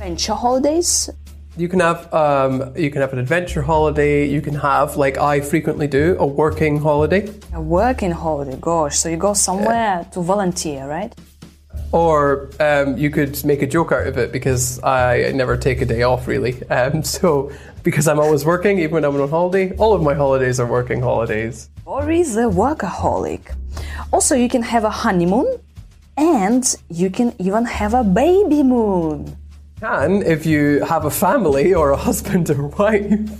Adventure 0.00 0.34
holidays. 0.34 1.10
you 1.56 1.68
can 1.68 1.78
have 1.80 2.12
um, 2.12 2.72
you 2.76 2.90
can 2.90 3.00
have 3.02 3.12
an 3.12 3.18
adventure 3.20 3.62
holiday. 3.62 4.28
You 4.28 4.40
can 4.40 4.54
have, 4.54 4.96
like 4.96 5.16
I 5.18 5.40
frequently 5.40 5.86
do, 5.86 6.16
a 6.18 6.26
working 6.26 6.78
holiday. 6.80 7.28
A 7.52 7.60
working 7.60 8.10
holiday, 8.10 8.56
gosh. 8.60 8.98
So 8.98 9.08
you 9.08 9.16
go 9.16 9.32
somewhere 9.34 10.04
to 10.12 10.20
volunteer, 10.20 10.88
right? 10.88 11.14
Or 11.92 12.48
um, 12.58 12.96
you 12.96 13.10
could 13.10 13.44
make 13.44 13.60
a 13.60 13.66
joke 13.66 13.92
out 13.92 14.06
of 14.06 14.16
it 14.16 14.32
because 14.32 14.82
I 14.82 15.30
never 15.34 15.56
take 15.56 15.82
a 15.82 15.86
day 15.86 16.02
off 16.02 16.26
really. 16.26 16.62
Um, 16.68 17.04
so 17.16 17.52
because 17.82 18.08
I'm 18.08 18.18
always 18.18 18.44
working, 18.44 18.78
even 18.78 18.92
when 18.92 19.04
I'm 19.04 19.20
on 19.20 19.28
holiday, 19.28 19.76
all 19.76 19.92
of 19.92 20.02
my 20.02 20.14
holidays 20.14 20.58
are 20.58 20.66
working 20.66 21.02
holidays. 21.02 21.68
Or 21.84 22.10
is 22.10 22.36
a 22.36 22.42
workaholic. 22.42 23.54
Also, 24.12 24.34
you 24.34 24.48
can 24.48 24.62
have 24.62 24.84
a 24.84 24.90
honeymoon 24.90 25.60
and 26.16 26.74
you 26.88 27.10
can 27.10 27.34
even 27.38 27.64
have 27.64 27.94
a 27.94 28.04
baby 28.04 28.62
moon. 28.62 29.36
Can 29.80 30.22
if 30.22 30.46
you 30.46 30.84
have 30.84 31.04
a 31.04 31.10
family 31.10 31.74
or 31.74 31.90
a 31.90 31.96
husband 31.96 32.48
or 32.50 32.68
wife. 32.78 33.30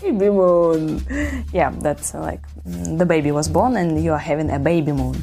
Baby 0.00 0.30
moon. 0.30 1.04
Yeah, 1.52 1.70
that's 1.80 2.14
like 2.14 2.40
mm, 2.66 2.98
the 2.98 3.04
baby 3.04 3.30
was 3.30 3.48
born 3.48 3.76
and 3.76 4.02
you 4.02 4.12
are 4.12 4.18
having 4.18 4.50
a 4.50 4.58
baby 4.58 4.92
moon. 4.92 5.20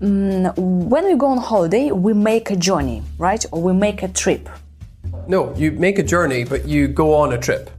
Mm, 0.00 0.56
when 0.88 1.04
we 1.06 1.14
go 1.16 1.26
on 1.26 1.38
holiday, 1.38 1.90
we 1.90 2.12
make 2.12 2.50
a 2.50 2.56
journey, 2.56 3.02
right? 3.18 3.44
Or 3.50 3.62
we 3.62 3.72
make 3.72 4.02
a 4.02 4.08
trip. 4.08 4.48
No, 5.26 5.54
you 5.56 5.72
make 5.72 5.98
a 5.98 6.02
journey, 6.02 6.44
but 6.44 6.68
you 6.68 6.86
go 6.88 7.14
on 7.14 7.32
a 7.32 7.38
trip. 7.38 7.70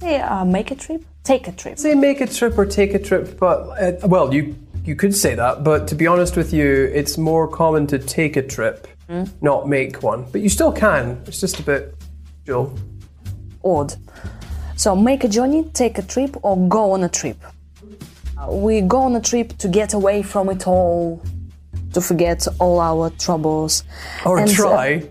Say, 0.00 0.20
uh, 0.20 0.44
make 0.44 0.70
a 0.70 0.74
trip? 0.76 1.04
Take 1.24 1.48
a 1.48 1.52
trip. 1.52 1.78
Say 1.78 1.94
make 1.94 2.20
a 2.20 2.26
trip 2.26 2.56
or 2.56 2.66
take 2.66 2.94
a 2.94 2.98
trip, 2.98 3.38
but 3.40 3.58
uh, 3.82 4.06
well, 4.06 4.32
you 4.32 4.54
you 4.84 4.94
could 4.94 5.14
say 5.14 5.34
that, 5.34 5.64
but 5.64 5.88
to 5.88 5.96
be 5.96 6.06
honest 6.06 6.36
with 6.36 6.52
you, 6.52 6.84
it's 6.94 7.18
more 7.18 7.48
common 7.48 7.88
to 7.88 7.98
take 7.98 8.36
a 8.36 8.42
trip, 8.42 8.86
not 9.40 9.68
make 9.68 10.04
one. 10.04 10.24
But 10.30 10.42
you 10.42 10.48
still 10.48 10.70
can. 10.70 11.20
It's 11.26 11.40
just 11.40 11.58
a 11.58 11.62
bit 11.64 11.94
dual. 12.44 12.72
odd. 13.64 13.94
So 14.76 14.94
make 14.94 15.24
a 15.24 15.28
journey, 15.28 15.64
take 15.72 15.98
a 15.98 16.02
trip, 16.02 16.36
or 16.42 16.56
go 16.68 16.92
on 16.92 17.02
a 17.02 17.08
trip. 17.08 17.38
Uh, 18.38 18.52
We 18.52 18.80
go 18.82 18.98
on 18.98 19.16
a 19.16 19.20
trip 19.20 19.58
to 19.58 19.68
get 19.68 19.94
away 19.94 20.22
from 20.22 20.48
it 20.50 20.68
all, 20.68 21.20
to 21.96 22.00
forget 22.00 22.46
all 22.60 22.78
our 22.80 23.10
troubles. 23.18 23.82
Or 24.26 24.38
And, 24.38 24.50
uh, 24.50 24.54
try. 24.54 25.02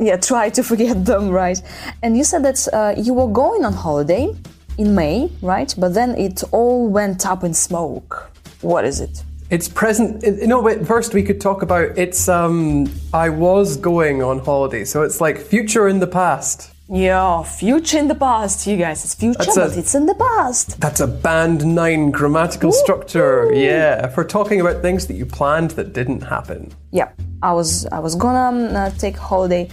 yeah, 0.00 0.16
try 0.16 0.48
to 0.50 0.62
forget 0.62 1.04
them, 1.10 1.28
right? 1.30 1.60
And 2.02 2.16
you 2.16 2.24
said 2.24 2.42
that 2.44 2.58
uh, 2.72 2.94
you 2.96 3.12
were 3.14 3.28
going 3.28 3.64
on 3.64 3.74
holiday 3.74 4.34
in 4.78 4.94
May, 4.94 5.30
right? 5.42 5.74
But 5.76 5.92
then 5.94 6.10
it 6.16 6.42
all 6.52 6.88
went 6.88 7.26
up 7.26 7.44
in 7.44 7.52
smoke. 7.54 8.30
What 8.62 8.84
is 8.84 9.00
it? 9.00 9.22
It's 9.50 9.68
present. 9.68 10.24
it- 10.24 10.46
No, 10.48 10.62
but 10.62 10.86
first 10.86 11.12
we 11.14 11.22
could 11.22 11.40
talk 11.40 11.62
about 11.62 11.98
it's. 11.98 12.28
Um, 12.28 12.86
I 13.12 13.28
was 13.28 13.76
going 13.76 14.22
on 14.22 14.38
holiday, 14.38 14.84
so 14.84 15.02
it's 15.02 15.20
like 15.20 15.36
future 15.38 15.88
in 15.88 15.98
the 16.00 16.06
past. 16.06 16.70
Yeah, 16.92 17.44
future 17.44 17.98
in 17.98 18.08
the 18.08 18.16
past, 18.16 18.66
you 18.66 18.76
guys. 18.76 19.04
It's 19.04 19.14
future, 19.14 19.38
That's 19.38 19.56
a- 19.56 19.68
but 19.68 19.78
it's 19.78 19.94
in 19.94 20.06
the 20.06 20.14
past. 20.14 20.80
That's 20.80 20.98
a 20.98 21.06
band 21.06 21.64
nine 21.64 22.10
grammatical 22.10 22.72
structure. 22.72 23.52
Yeah, 23.54 24.08
for 24.08 24.24
talking 24.24 24.60
about 24.60 24.82
things 24.82 25.06
that 25.06 25.14
you 25.14 25.24
planned 25.24 25.70
that 25.72 25.92
didn't 25.92 26.22
happen. 26.22 26.72
Yeah, 26.90 27.10
I 27.42 27.52
was 27.52 27.86
I 27.86 28.00
was 28.00 28.16
gonna 28.16 28.72
uh, 28.78 28.90
take 28.98 29.16
a 29.16 29.20
holiday, 29.20 29.68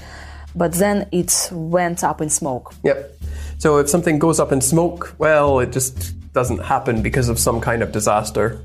but 0.56 0.74
then 0.74 1.08
it 1.12 1.50
went 1.52 2.04
up 2.04 2.22
in 2.22 2.30
smoke. 2.30 2.76
Yep. 2.84 3.14
So 3.58 3.78
if 3.80 3.90
something 3.90 4.20
goes 4.20 4.40
up 4.40 4.52
in 4.52 4.62
smoke, 4.62 5.16
well, 5.18 5.60
it 5.60 5.72
just 5.72 6.14
doesn't 6.34 6.60
happen 6.60 7.02
because 7.02 7.30
of 7.30 7.40
some 7.40 7.60
kind 7.60 7.82
of 7.82 7.92
disaster. 7.92 8.62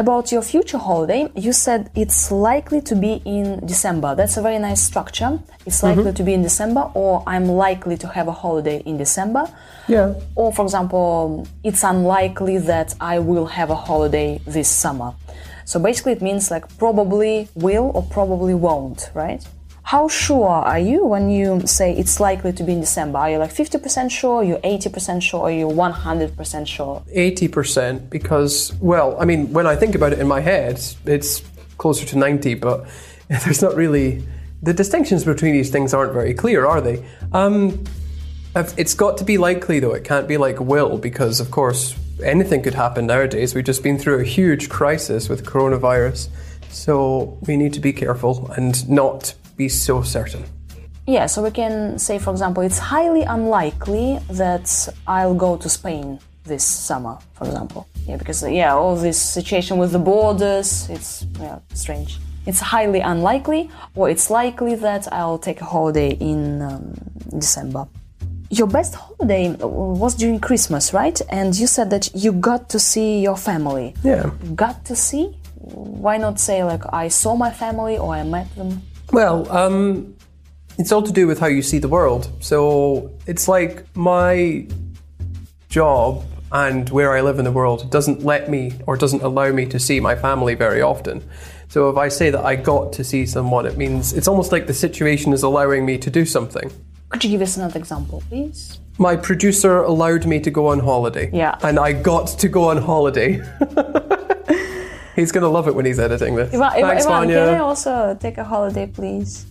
About 0.00 0.32
your 0.32 0.40
future 0.40 0.78
holiday, 0.78 1.28
you 1.36 1.52
said 1.52 1.90
it's 1.94 2.30
likely 2.32 2.80
to 2.80 2.94
be 2.96 3.20
in 3.26 3.66
December. 3.66 4.14
That's 4.14 4.38
a 4.38 4.40
very 4.40 4.58
nice 4.58 4.80
structure. 4.80 5.38
It's 5.66 5.82
likely 5.82 6.04
mm-hmm. 6.04 6.14
to 6.14 6.22
be 6.22 6.32
in 6.32 6.42
December, 6.42 6.90
or 6.94 7.22
I'm 7.26 7.44
likely 7.44 7.98
to 7.98 8.08
have 8.08 8.26
a 8.26 8.32
holiday 8.32 8.78
in 8.86 8.96
December. 8.96 9.44
Yeah. 9.88 10.14
Or, 10.36 10.54
for 10.54 10.62
example, 10.62 11.46
it's 11.62 11.84
unlikely 11.84 12.56
that 12.60 12.94
I 12.98 13.18
will 13.18 13.44
have 13.44 13.68
a 13.68 13.74
holiday 13.74 14.40
this 14.46 14.70
summer. 14.70 15.12
So 15.66 15.78
basically, 15.78 16.12
it 16.12 16.22
means 16.22 16.50
like 16.50 16.64
probably 16.78 17.50
will 17.54 17.92
or 17.94 18.02
probably 18.02 18.54
won't, 18.54 19.10
right? 19.12 19.46
How 19.90 20.06
sure 20.06 20.46
are 20.46 20.78
you 20.78 21.04
when 21.04 21.30
you 21.30 21.66
say 21.66 21.92
it's 21.92 22.20
likely 22.20 22.52
to 22.52 22.62
be 22.62 22.74
in 22.74 22.80
December? 22.80 23.18
Are 23.18 23.28
you 23.28 23.38
like 23.38 23.52
50% 23.52 24.08
sure, 24.08 24.44
you're 24.44 24.60
80% 24.60 25.20
sure, 25.20 25.40
or 25.40 25.50
you're 25.50 25.68
100% 25.68 26.66
sure? 26.68 27.02
80% 27.12 28.08
because, 28.08 28.72
well, 28.74 29.20
I 29.20 29.24
mean, 29.24 29.52
when 29.52 29.66
I 29.66 29.74
think 29.74 29.96
about 29.96 30.12
it 30.12 30.20
in 30.20 30.28
my 30.28 30.38
head, 30.38 30.80
it's 31.06 31.42
closer 31.76 32.06
to 32.06 32.16
90, 32.16 32.54
but 32.54 32.86
there's 33.28 33.60
not 33.62 33.74
really. 33.74 34.24
The 34.62 34.72
distinctions 34.72 35.24
between 35.24 35.54
these 35.54 35.70
things 35.70 35.92
aren't 35.92 36.12
very 36.12 36.34
clear, 36.34 36.66
are 36.66 36.80
they? 36.80 37.04
Um, 37.32 37.82
it's 38.54 38.94
got 38.94 39.18
to 39.18 39.24
be 39.24 39.38
likely, 39.38 39.80
though. 39.80 39.94
It 39.94 40.04
can't 40.04 40.28
be 40.28 40.36
like 40.36 40.60
will, 40.60 40.98
because, 40.98 41.40
of 41.40 41.50
course, 41.50 41.96
anything 42.22 42.62
could 42.62 42.74
happen 42.74 43.08
nowadays. 43.08 43.56
We've 43.56 43.64
just 43.64 43.82
been 43.82 43.98
through 43.98 44.20
a 44.20 44.24
huge 44.24 44.68
crisis 44.68 45.28
with 45.28 45.44
coronavirus. 45.44 46.28
So 46.68 47.36
we 47.48 47.56
need 47.56 47.72
to 47.72 47.80
be 47.80 47.92
careful 47.92 48.52
and 48.52 48.88
not 48.88 49.34
be 49.60 49.68
so 49.68 50.02
certain. 50.02 50.42
Yeah, 51.06 51.26
so 51.26 51.42
we 51.42 51.50
can 51.50 51.98
say, 51.98 52.18
for 52.18 52.30
example, 52.30 52.62
it's 52.68 52.78
highly 52.78 53.24
unlikely 53.36 54.18
that 54.42 54.66
I'll 55.06 55.38
go 55.46 55.56
to 55.64 55.68
Spain 55.68 56.06
this 56.44 56.64
summer, 56.64 57.14
for 57.36 57.44
example. 57.48 57.82
Yeah, 58.08 58.16
because, 58.16 58.38
yeah, 58.60 58.74
all 58.80 58.96
this 58.96 59.18
situation 59.38 59.74
with 59.82 59.92
the 59.92 60.02
borders, 60.12 60.88
it's 60.88 61.26
yeah, 61.38 61.58
strange. 61.74 62.10
It's 62.46 62.60
highly 62.74 63.00
unlikely, 63.00 63.62
or 63.94 64.08
it's 64.08 64.30
likely 64.30 64.74
that 64.86 65.02
I'll 65.12 65.42
take 65.48 65.60
a 65.60 65.68
holiday 65.74 66.10
in 66.32 66.62
um, 66.62 66.94
December. 67.38 67.82
Your 68.58 68.68
best 68.78 68.92
holiday 68.94 69.44
was 70.04 70.14
during 70.14 70.40
Christmas, 70.40 70.84
right? 71.00 71.18
And 71.28 71.50
you 71.60 71.66
said 71.66 71.88
that 71.90 72.04
you 72.14 72.30
got 72.32 72.62
to 72.74 72.78
see 72.78 73.20
your 73.20 73.36
family. 73.36 73.94
Yeah. 74.02 74.30
Got 74.54 74.76
to 74.86 74.96
see? 74.96 75.24
Why 76.04 76.16
not 76.16 76.40
say, 76.40 76.64
like, 76.72 76.84
I 77.04 77.08
saw 77.08 77.32
my 77.36 77.50
family 77.62 77.96
or 77.98 78.14
I 78.20 78.24
met 78.24 78.48
them? 78.56 78.70
Well, 79.12 79.50
um, 79.50 80.16
it's 80.78 80.92
all 80.92 81.02
to 81.02 81.12
do 81.12 81.26
with 81.26 81.38
how 81.38 81.46
you 81.46 81.62
see 81.62 81.78
the 81.78 81.88
world. 81.88 82.30
So 82.40 83.12
it's 83.26 83.48
like 83.48 83.84
my 83.96 84.66
job 85.68 86.24
and 86.52 86.88
where 86.90 87.16
I 87.16 87.20
live 87.20 87.38
in 87.38 87.44
the 87.44 87.52
world 87.52 87.90
doesn't 87.90 88.24
let 88.24 88.50
me 88.50 88.72
or 88.86 88.96
doesn't 88.96 89.22
allow 89.22 89.52
me 89.52 89.66
to 89.66 89.78
see 89.78 90.00
my 90.00 90.14
family 90.14 90.54
very 90.54 90.82
often. 90.82 91.22
So 91.68 91.88
if 91.88 91.96
I 91.96 92.08
say 92.08 92.30
that 92.30 92.44
I 92.44 92.56
got 92.56 92.92
to 92.94 93.04
see 93.04 93.26
someone, 93.26 93.66
it 93.66 93.76
means 93.76 94.12
it's 94.12 94.26
almost 94.26 94.50
like 94.50 94.66
the 94.66 94.74
situation 94.74 95.32
is 95.32 95.42
allowing 95.42 95.86
me 95.86 95.98
to 95.98 96.10
do 96.10 96.24
something. 96.24 96.70
Could 97.10 97.24
you 97.24 97.30
give 97.30 97.42
us 97.42 97.56
another 97.56 97.78
example, 97.78 98.22
please? 98.28 98.80
My 98.98 99.16
producer 99.16 99.78
allowed 99.78 100.26
me 100.26 100.40
to 100.40 100.50
go 100.50 100.68
on 100.68 100.80
holiday. 100.80 101.30
Yeah. 101.32 101.58
And 101.62 101.78
I 101.78 101.92
got 101.92 102.26
to 102.38 102.48
go 102.48 102.70
on 102.70 102.76
holiday. 102.78 103.40
he's 105.20 105.32
going 105.32 105.42
to 105.42 105.48
love 105.48 105.68
it 105.68 105.74
when 105.74 105.84
he's 105.84 105.98
editing 105.98 106.34
this. 106.36 106.52
Ivan, 106.54 106.80
Thanks, 106.82 107.06
Ivan, 107.06 107.28
Vanya. 107.28 107.34
can 107.34 107.54
I 107.54 107.58
also 107.58 108.16
take 108.20 108.38
a 108.38 108.44
holiday, 108.44 108.86
please? 108.86 109.46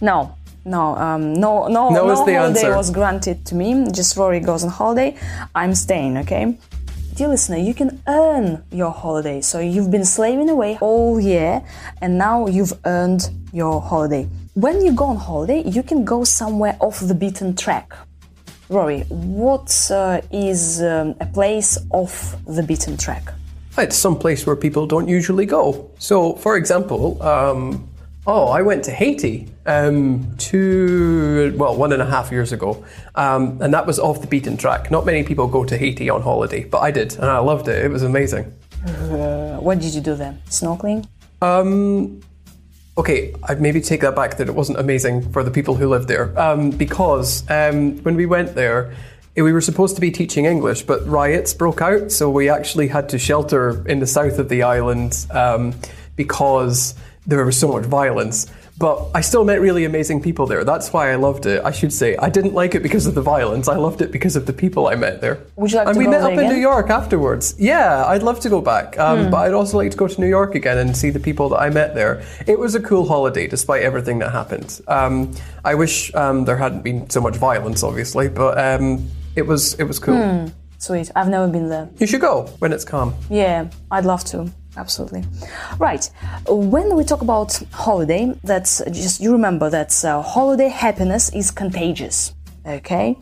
No, 0.00 0.36
no, 0.64 0.96
um, 0.96 1.34
no, 1.34 1.66
no, 1.68 1.90
No 1.90 2.08
the 2.08 2.14
holiday 2.14 2.36
answer. 2.36 2.76
was 2.76 2.90
granted 2.90 3.44
to 3.46 3.54
me. 3.54 3.90
Just 3.90 4.16
Rory 4.16 4.40
goes 4.40 4.64
on 4.64 4.70
holiday. 4.70 5.16
I'm 5.54 5.74
staying, 5.74 6.18
okay? 6.18 6.56
Dear 7.14 7.28
listener, 7.28 7.58
you 7.58 7.74
can 7.74 8.02
earn 8.06 8.64
your 8.70 8.90
holiday. 8.90 9.40
So 9.42 9.58
you've 9.60 9.90
been 9.90 10.04
slaving 10.04 10.48
away 10.48 10.78
all 10.80 11.20
year, 11.20 11.62
and 12.00 12.16
now 12.16 12.46
you've 12.46 12.72
earned 12.86 13.28
your 13.52 13.80
holiday. 13.80 14.28
When 14.54 14.80
you 14.80 14.92
go 14.92 15.06
on 15.06 15.16
holiday, 15.16 15.62
you 15.68 15.82
can 15.82 16.04
go 16.04 16.24
somewhere 16.24 16.76
off 16.80 17.00
the 17.00 17.14
beaten 17.14 17.54
track. 17.54 17.92
Rory, 18.68 19.00
what 19.08 19.90
uh, 19.90 20.22
is 20.30 20.80
um, 20.82 21.14
a 21.20 21.26
place 21.26 21.76
off 21.90 22.34
the 22.46 22.62
beaten 22.62 22.96
track? 22.96 23.34
It's 23.78 23.96
some 23.96 24.18
place 24.18 24.46
where 24.46 24.56
people 24.56 24.86
don't 24.86 25.08
usually 25.08 25.46
go. 25.46 25.90
So, 25.98 26.34
for 26.34 26.56
example, 26.56 27.22
um, 27.22 27.88
oh, 28.26 28.48
I 28.48 28.60
went 28.60 28.84
to 28.84 28.90
Haiti 28.90 29.48
um, 29.64 30.36
two, 30.36 31.54
well, 31.56 31.76
one 31.76 31.92
and 31.92 32.02
a 32.02 32.06
half 32.06 32.30
years 32.30 32.52
ago, 32.52 32.84
um, 33.14 33.58
and 33.62 33.72
that 33.72 33.86
was 33.86 33.98
off 33.98 34.20
the 34.20 34.26
beaten 34.26 34.56
track. 34.56 34.90
Not 34.90 35.06
many 35.06 35.22
people 35.22 35.46
go 35.48 35.64
to 35.64 35.76
Haiti 35.76 36.10
on 36.10 36.20
holiday, 36.20 36.64
but 36.64 36.80
I 36.80 36.90
did, 36.90 37.14
and 37.14 37.24
I 37.24 37.38
loved 37.38 37.68
it. 37.68 37.82
It 37.82 37.90
was 37.90 38.02
amazing. 38.02 38.52
Uh, 38.86 39.56
what 39.58 39.80
did 39.80 39.94
you 39.94 40.00
do 40.00 40.16
there? 40.16 40.36
Snorkeling? 40.48 41.06
Um, 41.40 42.20
okay, 42.98 43.34
I'd 43.44 43.60
maybe 43.60 43.80
take 43.80 44.00
that 44.02 44.14
back 44.14 44.36
that 44.36 44.48
it 44.48 44.54
wasn't 44.54 44.78
amazing 44.78 45.32
for 45.32 45.42
the 45.42 45.50
people 45.50 45.76
who 45.76 45.88
lived 45.88 46.08
there. 46.08 46.38
Um, 46.38 46.70
because 46.70 47.48
um, 47.50 47.96
when 48.02 48.16
we 48.16 48.26
went 48.26 48.54
there, 48.54 48.94
we 49.36 49.52
were 49.52 49.60
supposed 49.60 49.94
to 49.94 50.00
be 50.00 50.10
teaching 50.10 50.44
English, 50.44 50.82
but 50.82 51.06
riots 51.06 51.54
broke 51.54 51.80
out, 51.80 52.12
so 52.12 52.28
we 52.28 52.48
actually 52.48 52.88
had 52.88 53.08
to 53.10 53.18
shelter 53.18 53.86
in 53.88 53.98
the 53.98 54.06
south 54.06 54.38
of 54.38 54.48
the 54.48 54.62
island 54.62 55.26
um, 55.30 55.74
because 56.16 56.94
there 57.26 57.44
was 57.44 57.58
so 57.58 57.68
much 57.68 57.84
violence. 57.84 58.50
But 58.78 59.10
I 59.14 59.20
still 59.20 59.44
met 59.44 59.60
really 59.60 59.84
amazing 59.84 60.22
people 60.22 60.46
there. 60.46 60.64
That's 60.64 60.92
why 60.92 61.12
I 61.12 61.14
loved 61.14 61.46
it. 61.46 61.64
I 61.64 61.70
should 61.70 61.92
say 61.92 62.16
I 62.16 62.30
didn't 62.30 62.52
like 62.54 62.74
it 62.74 62.82
because 62.82 63.06
of 63.06 63.14
the 63.14 63.22
violence. 63.22 63.68
I 63.68 63.76
loved 63.76 64.00
it 64.00 64.10
because 64.10 64.34
of 64.34 64.46
the 64.46 64.52
people 64.52 64.88
I 64.88 64.96
met 64.96 65.20
there. 65.20 65.38
Would 65.56 65.70
you 65.70 65.78
like 65.78 65.86
and 65.86 65.94
to 65.94 65.98
we 65.98 66.04
go 66.06 66.10
met 66.10 66.22
up 66.22 66.32
in? 66.32 66.48
New 66.48 66.60
York 66.60 66.90
afterwards. 66.90 67.54
Yeah, 67.58 68.04
I'd 68.06 68.22
love 68.22 68.40
to 68.40 68.48
go 68.48 68.60
back, 68.60 68.98
um, 68.98 69.30
but 69.30 69.36
I'd 69.38 69.52
also 69.52 69.76
like 69.76 69.92
to 69.92 69.96
go 69.96 70.08
to 70.08 70.20
New 70.20 70.26
York 70.26 70.54
again 70.54 70.78
and 70.78 70.96
see 70.96 71.10
the 71.10 71.20
people 71.20 71.48
that 71.50 71.60
I 71.60 71.70
met 71.70 71.94
there. 71.94 72.22
It 72.46 72.58
was 72.58 72.74
a 72.74 72.80
cool 72.80 73.06
holiday, 73.06 73.46
despite 73.46 73.82
everything 73.82 74.18
that 74.18 74.32
happened. 74.32 74.80
Um, 74.88 75.32
I 75.64 75.74
wish 75.74 76.12
um, 76.14 76.44
there 76.44 76.56
hadn't 76.56 76.82
been 76.82 77.08
so 77.08 77.20
much 77.20 77.36
violence, 77.36 77.82
obviously, 77.82 78.28
but 78.28 78.58
um, 78.58 79.08
it 79.36 79.46
was 79.46 79.74
it 79.74 79.84
was 79.84 79.98
cool. 79.98 80.50
Sweet. 80.78 81.10
I've 81.14 81.28
never 81.28 81.46
been 81.46 81.68
there. 81.68 81.88
You 81.98 82.06
should 82.06 82.20
go 82.20 82.46
when 82.58 82.72
it's 82.72 82.84
calm. 82.84 83.14
Yeah, 83.30 83.68
I'd 83.90 84.04
love 84.04 84.24
to. 84.26 84.50
Absolutely. 84.76 85.22
Right. 85.78 86.10
When 86.48 86.96
we 86.96 87.04
talk 87.04 87.20
about 87.20 87.62
holiday, 87.72 88.32
that's 88.42 88.82
just 88.90 89.20
you 89.20 89.32
remember 89.32 89.70
that 89.70 90.04
uh, 90.04 90.22
holiday 90.22 90.68
happiness 90.68 91.28
is 91.34 91.50
contagious. 91.50 92.34
Okay? 92.66 93.16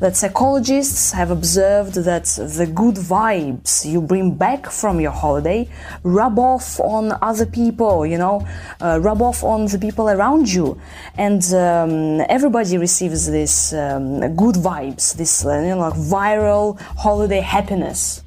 That 0.00 0.16
psychologists 0.16 1.12
have 1.12 1.30
observed 1.30 1.94
that 1.94 2.24
the 2.24 2.66
good 2.66 2.94
vibes 2.94 3.84
you 3.84 4.00
bring 4.00 4.34
back 4.34 4.70
from 4.70 4.98
your 4.98 5.10
holiday 5.10 5.68
rub 6.02 6.38
off 6.38 6.80
on 6.80 7.12
other 7.20 7.44
people, 7.44 8.06
you 8.06 8.16
know, 8.16 8.46
uh, 8.80 8.98
rub 9.02 9.20
off 9.20 9.44
on 9.44 9.66
the 9.66 9.78
people 9.78 10.08
around 10.08 10.50
you. 10.50 10.80
And 11.18 11.44
um, 11.52 12.24
everybody 12.30 12.78
receives 12.78 13.30
this 13.30 13.74
um, 13.74 14.20
good 14.36 14.54
vibes, 14.54 15.14
this 15.14 15.44
uh, 15.44 15.60
you 15.60 15.74
know, 15.74 15.80
like 15.80 15.94
viral 15.94 16.80
holiday 16.80 17.40
happiness. 17.40 18.22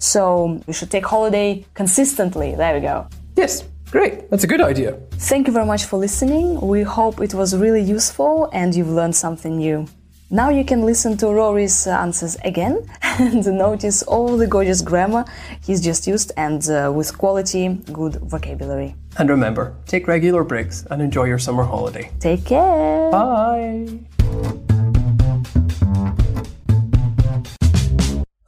So 0.00 0.60
we 0.66 0.72
should 0.72 0.90
take 0.90 1.06
holiday 1.06 1.64
consistently. 1.74 2.56
There 2.56 2.74
we 2.74 2.80
go. 2.80 3.06
Yes, 3.36 3.62
great. 3.92 4.28
That's 4.28 4.42
a 4.42 4.48
good 4.48 4.60
idea. 4.60 4.98
Thank 5.12 5.46
you 5.46 5.52
very 5.52 5.66
much 5.66 5.84
for 5.84 5.98
listening. 5.98 6.60
We 6.60 6.82
hope 6.82 7.20
it 7.20 7.32
was 7.32 7.56
really 7.56 7.82
useful 7.82 8.50
and 8.52 8.74
you've 8.74 8.90
learned 8.90 9.14
something 9.14 9.58
new. 9.58 9.86
Now 10.34 10.48
you 10.48 10.64
can 10.64 10.80
listen 10.80 11.18
to 11.18 11.26
Rory's 11.26 11.86
uh, 11.86 11.90
answers 11.90 12.38
again 12.42 12.86
and 13.02 13.44
notice 13.44 14.02
all 14.02 14.38
the 14.38 14.46
gorgeous 14.46 14.80
grammar 14.80 15.26
he's 15.62 15.82
just 15.82 16.06
used 16.06 16.32
and 16.38 16.66
uh, 16.70 16.90
with 16.90 17.18
quality, 17.18 17.68
good 17.92 18.14
vocabulary. 18.14 18.94
And 19.18 19.28
remember, 19.28 19.76
take 19.84 20.08
regular 20.08 20.42
breaks 20.42 20.86
and 20.90 21.02
enjoy 21.02 21.24
your 21.24 21.38
summer 21.38 21.64
holiday. 21.64 22.10
Take 22.18 22.46
care! 22.46 23.10
Bye! 23.10 23.88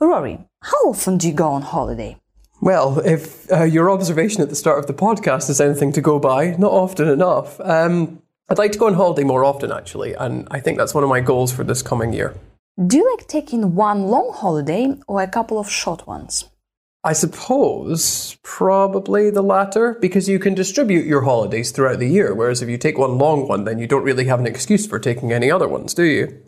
Rory, 0.00 0.38
how 0.62 0.88
often 0.88 1.18
do 1.18 1.28
you 1.28 1.34
go 1.34 1.48
on 1.48 1.60
holiday? 1.60 2.16
Well, 2.62 3.00
if 3.00 3.52
uh, 3.52 3.64
your 3.64 3.90
observation 3.90 4.40
at 4.40 4.48
the 4.48 4.56
start 4.56 4.78
of 4.78 4.86
the 4.86 4.94
podcast 4.94 5.50
is 5.50 5.60
anything 5.60 5.92
to 5.92 6.00
go 6.00 6.18
by, 6.18 6.56
not 6.56 6.72
often 6.72 7.08
enough. 7.08 7.60
Um, 7.60 8.22
I'd 8.48 8.58
like 8.58 8.72
to 8.72 8.78
go 8.78 8.86
on 8.86 8.94
holiday 8.94 9.24
more 9.24 9.44
often, 9.44 9.72
actually, 9.72 10.12
and 10.12 10.46
I 10.50 10.60
think 10.60 10.76
that's 10.76 10.94
one 10.94 11.02
of 11.02 11.08
my 11.08 11.20
goals 11.20 11.50
for 11.50 11.64
this 11.64 11.80
coming 11.80 12.12
year. 12.12 12.34
Do 12.86 12.98
you 12.98 13.10
like 13.16 13.26
taking 13.26 13.74
one 13.74 14.08
long 14.08 14.32
holiday 14.34 14.94
or 15.08 15.22
a 15.22 15.28
couple 15.28 15.58
of 15.58 15.70
short 15.70 16.06
ones? 16.06 16.44
I 17.04 17.12
suppose 17.12 18.36
probably 18.42 19.30
the 19.30 19.42
latter, 19.42 19.96
because 20.00 20.28
you 20.28 20.38
can 20.38 20.54
distribute 20.54 21.06
your 21.06 21.22
holidays 21.22 21.70
throughout 21.70 22.00
the 22.00 22.08
year, 22.08 22.34
whereas 22.34 22.60
if 22.60 22.68
you 22.68 22.76
take 22.76 22.98
one 22.98 23.16
long 23.16 23.48
one, 23.48 23.64
then 23.64 23.78
you 23.78 23.86
don't 23.86 24.02
really 24.02 24.24
have 24.24 24.40
an 24.40 24.46
excuse 24.46 24.86
for 24.86 24.98
taking 24.98 25.32
any 25.32 25.50
other 25.50 25.68
ones, 25.68 25.94
do 25.94 26.04
you? 26.04 26.42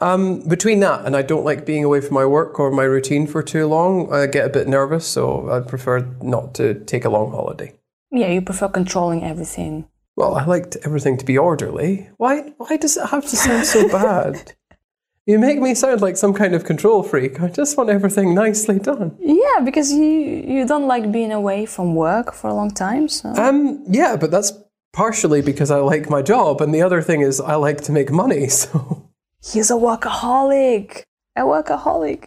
Um, 0.00 0.46
between 0.48 0.80
that 0.80 1.04
and 1.04 1.14
I 1.16 1.22
don't 1.22 1.44
like 1.44 1.66
being 1.66 1.84
away 1.84 2.00
from 2.00 2.14
my 2.14 2.26
work 2.26 2.60
or 2.60 2.70
my 2.70 2.84
routine 2.84 3.26
for 3.26 3.42
too 3.42 3.66
long, 3.66 4.12
I 4.12 4.26
get 4.26 4.46
a 4.46 4.50
bit 4.50 4.68
nervous, 4.68 5.06
so 5.06 5.50
I'd 5.50 5.68
prefer 5.68 6.00
not 6.22 6.54
to 6.54 6.74
take 6.74 7.04
a 7.04 7.10
long 7.10 7.30
holiday. 7.30 7.74
Yeah, 8.10 8.28
you 8.28 8.42
prefer 8.42 8.68
controlling 8.68 9.24
everything. 9.24 9.86
Well, 10.16 10.34
I 10.34 10.44
liked 10.44 10.76
everything 10.84 11.16
to 11.18 11.24
be 11.24 11.38
orderly. 11.38 12.10
Why, 12.18 12.52
why 12.58 12.76
does 12.76 12.96
it 12.96 13.06
have 13.06 13.24
to 13.24 13.36
sound 13.36 13.66
so 13.66 13.88
bad? 13.88 14.54
You 15.24 15.38
make 15.38 15.60
me 15.60 15.74
sound 15.74 16.00
like 16.00 16.16
some 16.16 16.34
kind 16.34 16.52
of 16.52 16.64
control 16.64 17.04
freak. 17.04 17.40
I 17.40 17.48
just 17.48 17.76
want 17.76 17.90
everything 17.90 18.34
nicely 18.34 18.80
done. 18.80 19.16
Yeah, 19.20 19.60
because 19.64 19.92
you 19.92 20.02
you 20.02 20.66
don't 20.66 20.88
like 20.88 21.12
being 21.12 21.30
away 21.30 21.64
from 21.64 21.94
work 21.94 22.34
for 22.34 22.48
a 22.50 22.54
long 22.54 22.72
time. 22.72 23.08
So. 23.08 23.28
Um, 23.36 23.84
yeah, 23.86 24.16
but 24.16 24.32
that's 24.32 24.52
partially 24.92 25.40
because 25.40 25.70
I 25.70 25.78
like 25.78 26.10
my 26.10 26.22
job, 26.22 26.60
and 26.60 26.74
the 26.74 26.82
other 26.82 27.02
thing 27.02 27.20
is 27.20 27.40
I 27.40 27.54
like 27.54 27.80
to 27.82 27.92
make 27.92 28.10
money. 28.10 28.48
So 29.42 29.54
he's 29.58 29.70
a 29.70 29.74
workaholic. 29.74 31.04
A 31.36 31.42
workaholic. 31.42 32.26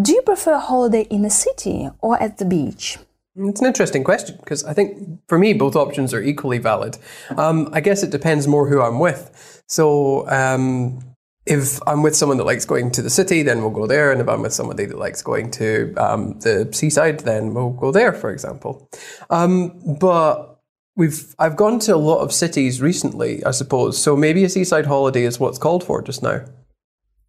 Do 0.00 0.12
you 0.12 0.22
prefer 0.22 0.54
a 0.54 0.60
holiday 0.60 1.02
in 1.10 1.24
a 1.24 1.30
city 1.30 1.88
or 2.00 2.20
at 2.22 2.38
the 2.38 2.44
beach? 2.44 2.98
It's 3.40 3.60
an 3.60 3.66
interesting 3.66 4.02
question 4.02 4.36
because 4.38 4.64
I 4.64 4.72
think 4.72 5.20
for 5.28 5.38
me 5.38 5.52
both 5.52 5.76
options 5.76 6.12
are 6.12 6.22
equally 6.22 6.58
valid. 6.58 6.98
Um, 7.36 7.68
I 7.72 7.80
guess 7.80 8.02
it 8.02 8.10
depends 8.10 8.48
more 8.48 8.68
who 8.68 8.82
I'm 8.82 8.98
with. 8.98 9.62
So 9.66 10.28
um, 10.28 10.98
if 11.46 11.78
I'm 11.86 12.02
with 12.02 12.16
someone 12.16 12.36
that 12.38 12.44
likes 12.44 12.64
going 12.64 12.90
to 12.92 13.02
the 13.02 13.10
city, 13.10 13.42
then 13.42 13.60
we'll 13.60 13.70
go 13.70 13.86
there. 13.86 14.10
And 14.10 14.20
if 14.20 14.28
I'm 14.28 14.42
with 14.42 14.52
somebody 14.52 14.86
that 14.86 14.98
likes 14.98 15.22
going 15.22 15.50
to 15.52 15.94
um, 15.96 16.38
the 16.40 16.68
seaside, 16.72 17.20
then 17.20 17.54
we'll 17.54 17.70
go 17.70 17.92
there, 17.92 18.12
for 18.12 18.30
example. 18.30 18.88
Um, 19.30 19.96
but 20.00 20.60
we've 20.96 21.34
I've 21.38 21.56
gone 21.56 21.78
to 21.80 21.94
a 21.94 21.96
lot 21.96 22.20
of 22.20 22.32
cities 22.32 22.82
recently, 22.82 23.44
I 23.44 23.52
suppose. 23.52 24.02
So 24.02 24.16
maybe 24.16 24.44
a 24.44 24.48
seaside 24.48 24.86
holiday 24.86 25.22
is 25.22 25.38
what's 25.38 25.58
called 25.58 25.84
for 25.84 26.02
just 26.02 26.22
now. 26.22 26.44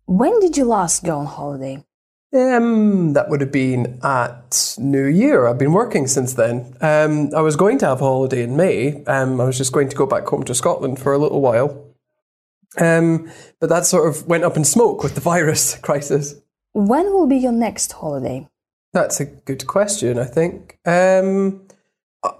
When 0.05 0.39
did 0.39 0.57
you 0.57 0.65
last 0.65 1.03
go 1.03 1.19
on 1.19 1.27
holiday? 1.27 1.83
Um, 2.31 3.13
that 3.13 3.29
would 3.29 3.41
have 3.41 3.51
been 3.51 3.99
at 4.03 4.75
New 4.77 5.05
Year. 5.05 5.47
I've 5.47 5.57
been 5.57 5.73
working 5.73 6.05
since 6.05 6.33
then. 6.33 6.75
Um, 6.79 7.33
I 7.35 7.41
was 7.41 7.55
going 7.55 7.79
to 7.79 7.87
have 7.87 8.01
a 8.01 8.05
holiday 8.05 8.43
in 8.43 8.55
May. 8.55 9.03
Um, 9.05 9.41
I 9.41 9.45
was 9.45 9.57
just 9.57 9.73
going 9.73 9.89
to 9.89 9.95
go 9.95 10.05
back 10.05 10.27
home 10.27 10.43
to 10.43 10.53
Scotland 10.53 10.99
for 10.99 11.13
a 11.13 11.17
little 11.17 11.41
while. 11.41 11.85
Um, 12.77 13.31
but 13.59 13.69
that 13.69 13.87
sort 13.87 14.07
of 14.07 14.27
went 14.27 14.43
up 14.43 14.57
in 14.57 14.63
smoke 14.63 15.01
with 15.01 15.15
the 15.15 15.21
virus 15.33 15.75
crisis. 15.77 16.35
When 16.73 17.11
will 17.11 17.27
be 17.27 17.37
your 17.37 17.51
next 17.51 17.93
holiday? 17.93 18.47
That's 18.93 19.19
a 19.19 19.25
good 19.25 19.65
question, 19.65 20.19
I 20.19 20.25
think. 20.25 20.77
Um, 20.85 21.67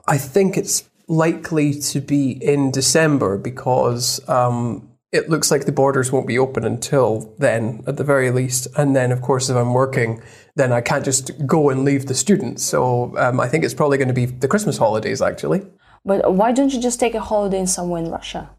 I 0.08 0.18
think 0.18 0.58
it's 0.58 0.90
likely 1.08 1.74
to 1.74 2.00
be 2.00 2.32
in 2.32 2.72
December 2.72 3.38
because 3.38 4.28
um, 4.30 4.89
it 5.12 5.30
looks 5.30 5.50
like 5.50 5.66
the 5.66 5.72
borders 5.72 6.12
won't 6.12 6.28
be 6.28 6.38
open 6.38 6.64
until 6.64 7.34
then, 7.40 7.84
at 7.88 7.98
the 7.98 8.04
very 8.04 8.30
least. 8.32 8.68
And 8.78 8.96
then, 8.96 9.12
of 9.12 9.22
course, 9.22 9.50
if 9.50 9.56
I'm 9.56 9.74
working, 9.74 10.22
then 10.56 10.72
I 10.72 10.82
can't 10.82 11.04
just 11.04 11.32
go 11.48 11.70
and 11.70 11.84
leave 11.84 12.06
the 12.06 12.14
students. 12.14 12.64
So 12.64 13.18
um, 13.18 13.40
I 13.40 13.48
think 13.48 13.64
it's 13.64 13.74
probably 13.74 13.98
going 13.98 14.10
to 14.10 14.14
be 14.14 14.26
the 14.26 14.48
Christmas 14.48 14.78
holidays, 14.78 15.22
actually. 15.22 15.66
But 16.06 16.34
why 16.34 16.52
don't 16.52 16.74
you 16.74 16.82
just 16.82 17.00
take 17.00 17.16
a 17.16 17.20
holiday 17.22 17.60
in 17.60 17.68
somewhere 17.68 18.04
in 18.04 18.12
Russia? 18.12 18.52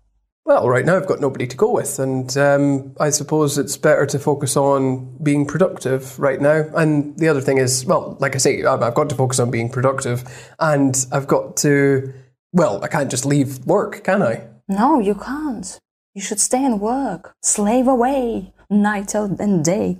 Well, 0.44 0.68
right 0.68 0.84
now 0.84 0.96
I've 0.96 1.06
got 1.06 1.20
nobody 1.20 1.46
to 1.46 1.56
go 1.56 1.70
with, 1.70 1.98
and 2.00 2.36
um, 2.36 2.96
I 2.98 3.10
suppose 3.10 3.56
it's 3.56 3.76
better 3.76 4.04
to 4.06 4.18
focus 4.18 4.56
on 4.56 5.16
being 5.22 5.46
productive 5.46 6.18
right 6.18 6.40
now. 6.40 6.64
And 6.74 7.16
the 7.18 7.28
other 7.28 7.40
thing 7.40 7.58
is, 7.58 7.84
well, 7.84 8.16
like 8.20 8.34
I 8.34 8.38
say, 8.38 8.64
I've 8.64 8.94
got 8.94 9.08
to 9.10 9.14
focus 9.14 9.38
on 9.38 9.50
being 9.50 9.70
productive, 9.70 10.24
and 10.58 11.06
I've 11.12 11.28
got 11.28 11.56
to, 11.58 12.12
well, 12.52 12.82
I 12.82 12.88
can't 12.88 13.10
just 13.10 13.24
leave 13.24 13.64
work, 13.66 14.02
can 14.02 14.22
I? 14.22 14.48
No, 14.66 14.98
you 14.98 15.14
can't. 15.14 15.78
You 16.12 16.20
should 16.20 16.40
stay 16.40 16.64
and 16.64 16.80
work, 16.80 17.36
slave 17.40 17.86
away, 17.86 18.52
night 18.68 19.14
and 19.14 19.64
day. 19.64 19.98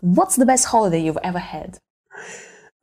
What's 0.00 0.36
the 0.36 0.46
best 0.46 0.66
holiday 0.66 1.02
you've 1.02 1.18
ever 1.24 1.40
had? 1.40 1.78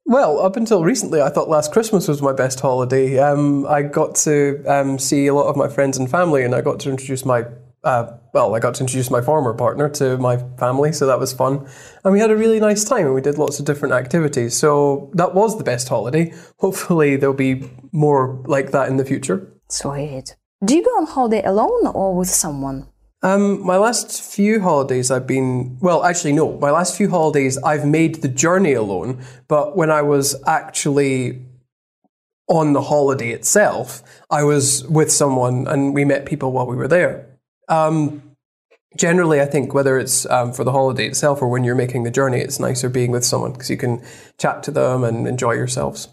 Well, 0.06 0.40
up 0.40 0.58
until 0.58 0.84
recently, 0.84 1.22
I 1.22 1.30
thought 1.30 1.48
last 1.48 1.72
Christmas 1.72 2.10
was 2.10 2.22
my 2.22 2.34
best 2.34 2.60
holiday. 2.60 3.18
Um, 3.18 3.66
I 3.66 3.84
got 3.84 4.16
to 4.26 4.62
um, 4.68 5.00
see 5.00 5.28
a 5.28 5.34
lot 5.34 5.48
of 5.48 5.56
my 5.56 5.70
friends 5.70 5.98
and 5.98 6.12
family, 6.12 6.44
and 6.44 6.54
I 6.54 6.60
got 6.60 6.82
to 6.82 6.90
introduce 6.90 7.24
my 7.26 7.46
uh, 7.86 8.12
well, 8.34 8.54
I 8.56 8.60
got 8.60 8.76
to 8.76 8.84
introduce 8.84 9.10
my 9.10 9.22
former 9.22 9.54
partner 9.54 9.88
to 9.92 10.18
my 10.18 10.36
family, 10.58 10.92
so 10.92 11.08
that 11.08 11.18
was 11.18 11.32
fun. 11.32 11.66
And 12.04 12.12
we 12.12 12.20
had 12.20 12.30
a 12.30 12.36
really 12.36 12.60
nice 12.60 12.84
time, 12.84 13.06
and 13.06 13.16
we 13.16 13.22
did 13.22 13.38
lots 13.38 13.58
of 13.60 13.66
different 13.66 13.94
activities. 13.94 14.54
So 14.58 15.10
that 15.14 15.34
was 15.34 15.58
the 15.58 15.64
best 15.64 15.88
holiday. 15.88 16.34
Hopefully, 16.58 17.16
there'll 17.16 17.34
be 17.34 17.70
more 17.94 18.44
like 18.48 18.72
that 18.72 18.90
in 18.90 18.98
the 18.98 19.06
future. 19.06 19.50
Sweet. 19.70 20.36
Do 20.64 20.76
you 20.76 20.84
go 20.84 20.90
on 20.92 21.08
holiday 21.08 21.42
alone 21.44 21.88
or 21.88 22.14
with 22.14 22.28
someone? 22.28 22.86
Um, 23.22 23.66
my 23.66 23.78
last 23.78 24.22
few 24.22 24.60
holidays, 24.60 25.10
I've 25.10 25.26
been, 25.26 25.78
well, 25.80 26.04
actually, 26.04 26.34
no, 26.34 26.58
my 26.58 26.70
last 26.70 26.98
few 26.98 27.10
holidays, 27.10 27.58
I've 27.64 27.86
made 27.86 28.16
the 28.16 28.28
journey 28.28 28.74
alone. 28.74 29.24
But 29.48 29.78
when 29.78 29.90
I 29.90 30.02
was 30.02 30.36
actually 30.46 31.42
on 32.48 32.74
the 32.74 32.82
holiday 32.82 33.32
itself, 33.32 34.04
I 34.30 34.44
was 34.44 34.86
with 34.88 35.14
someone 35.14 35.66
and 35.66 35.94
we 35.94 36.04
met 36.04 36.26
people 36.26 36.52
while 36.52 36.68
we 36.68 36.76
were 36.76 36.90
there. 36.90 37.26
Um, 37.70 38.22
generally, 38.98 39.40
I 39.40 39.46
think 39.46 39.74
whether 39.74 39.98
it's 39.98 40.26
um, 40.26 40.52
for 40.52 40.66
the 40.66 40.74
holiday 40.74 41.08
itself 41.08 41.42
or 41.42 41.48
when 41.48 41.64
you're 41.64 41.76
making 41.76 42.04
the 42.04 42.12
journey, 42.12 42.40
it's 42.40 42.60
nicer 42.60 42.90
being 42.90 43.12
with 43.12 43.24
someone 43.24 43.54
because 43.54 43.70
you 43.70 43.78
can 43.78 44.04
chat 44.38 44.62
to 44.64 44.72
them 44.72 45.06
and 45.06 45.26
enjoy 45.26 45.54
yourselves. 45.54 46.10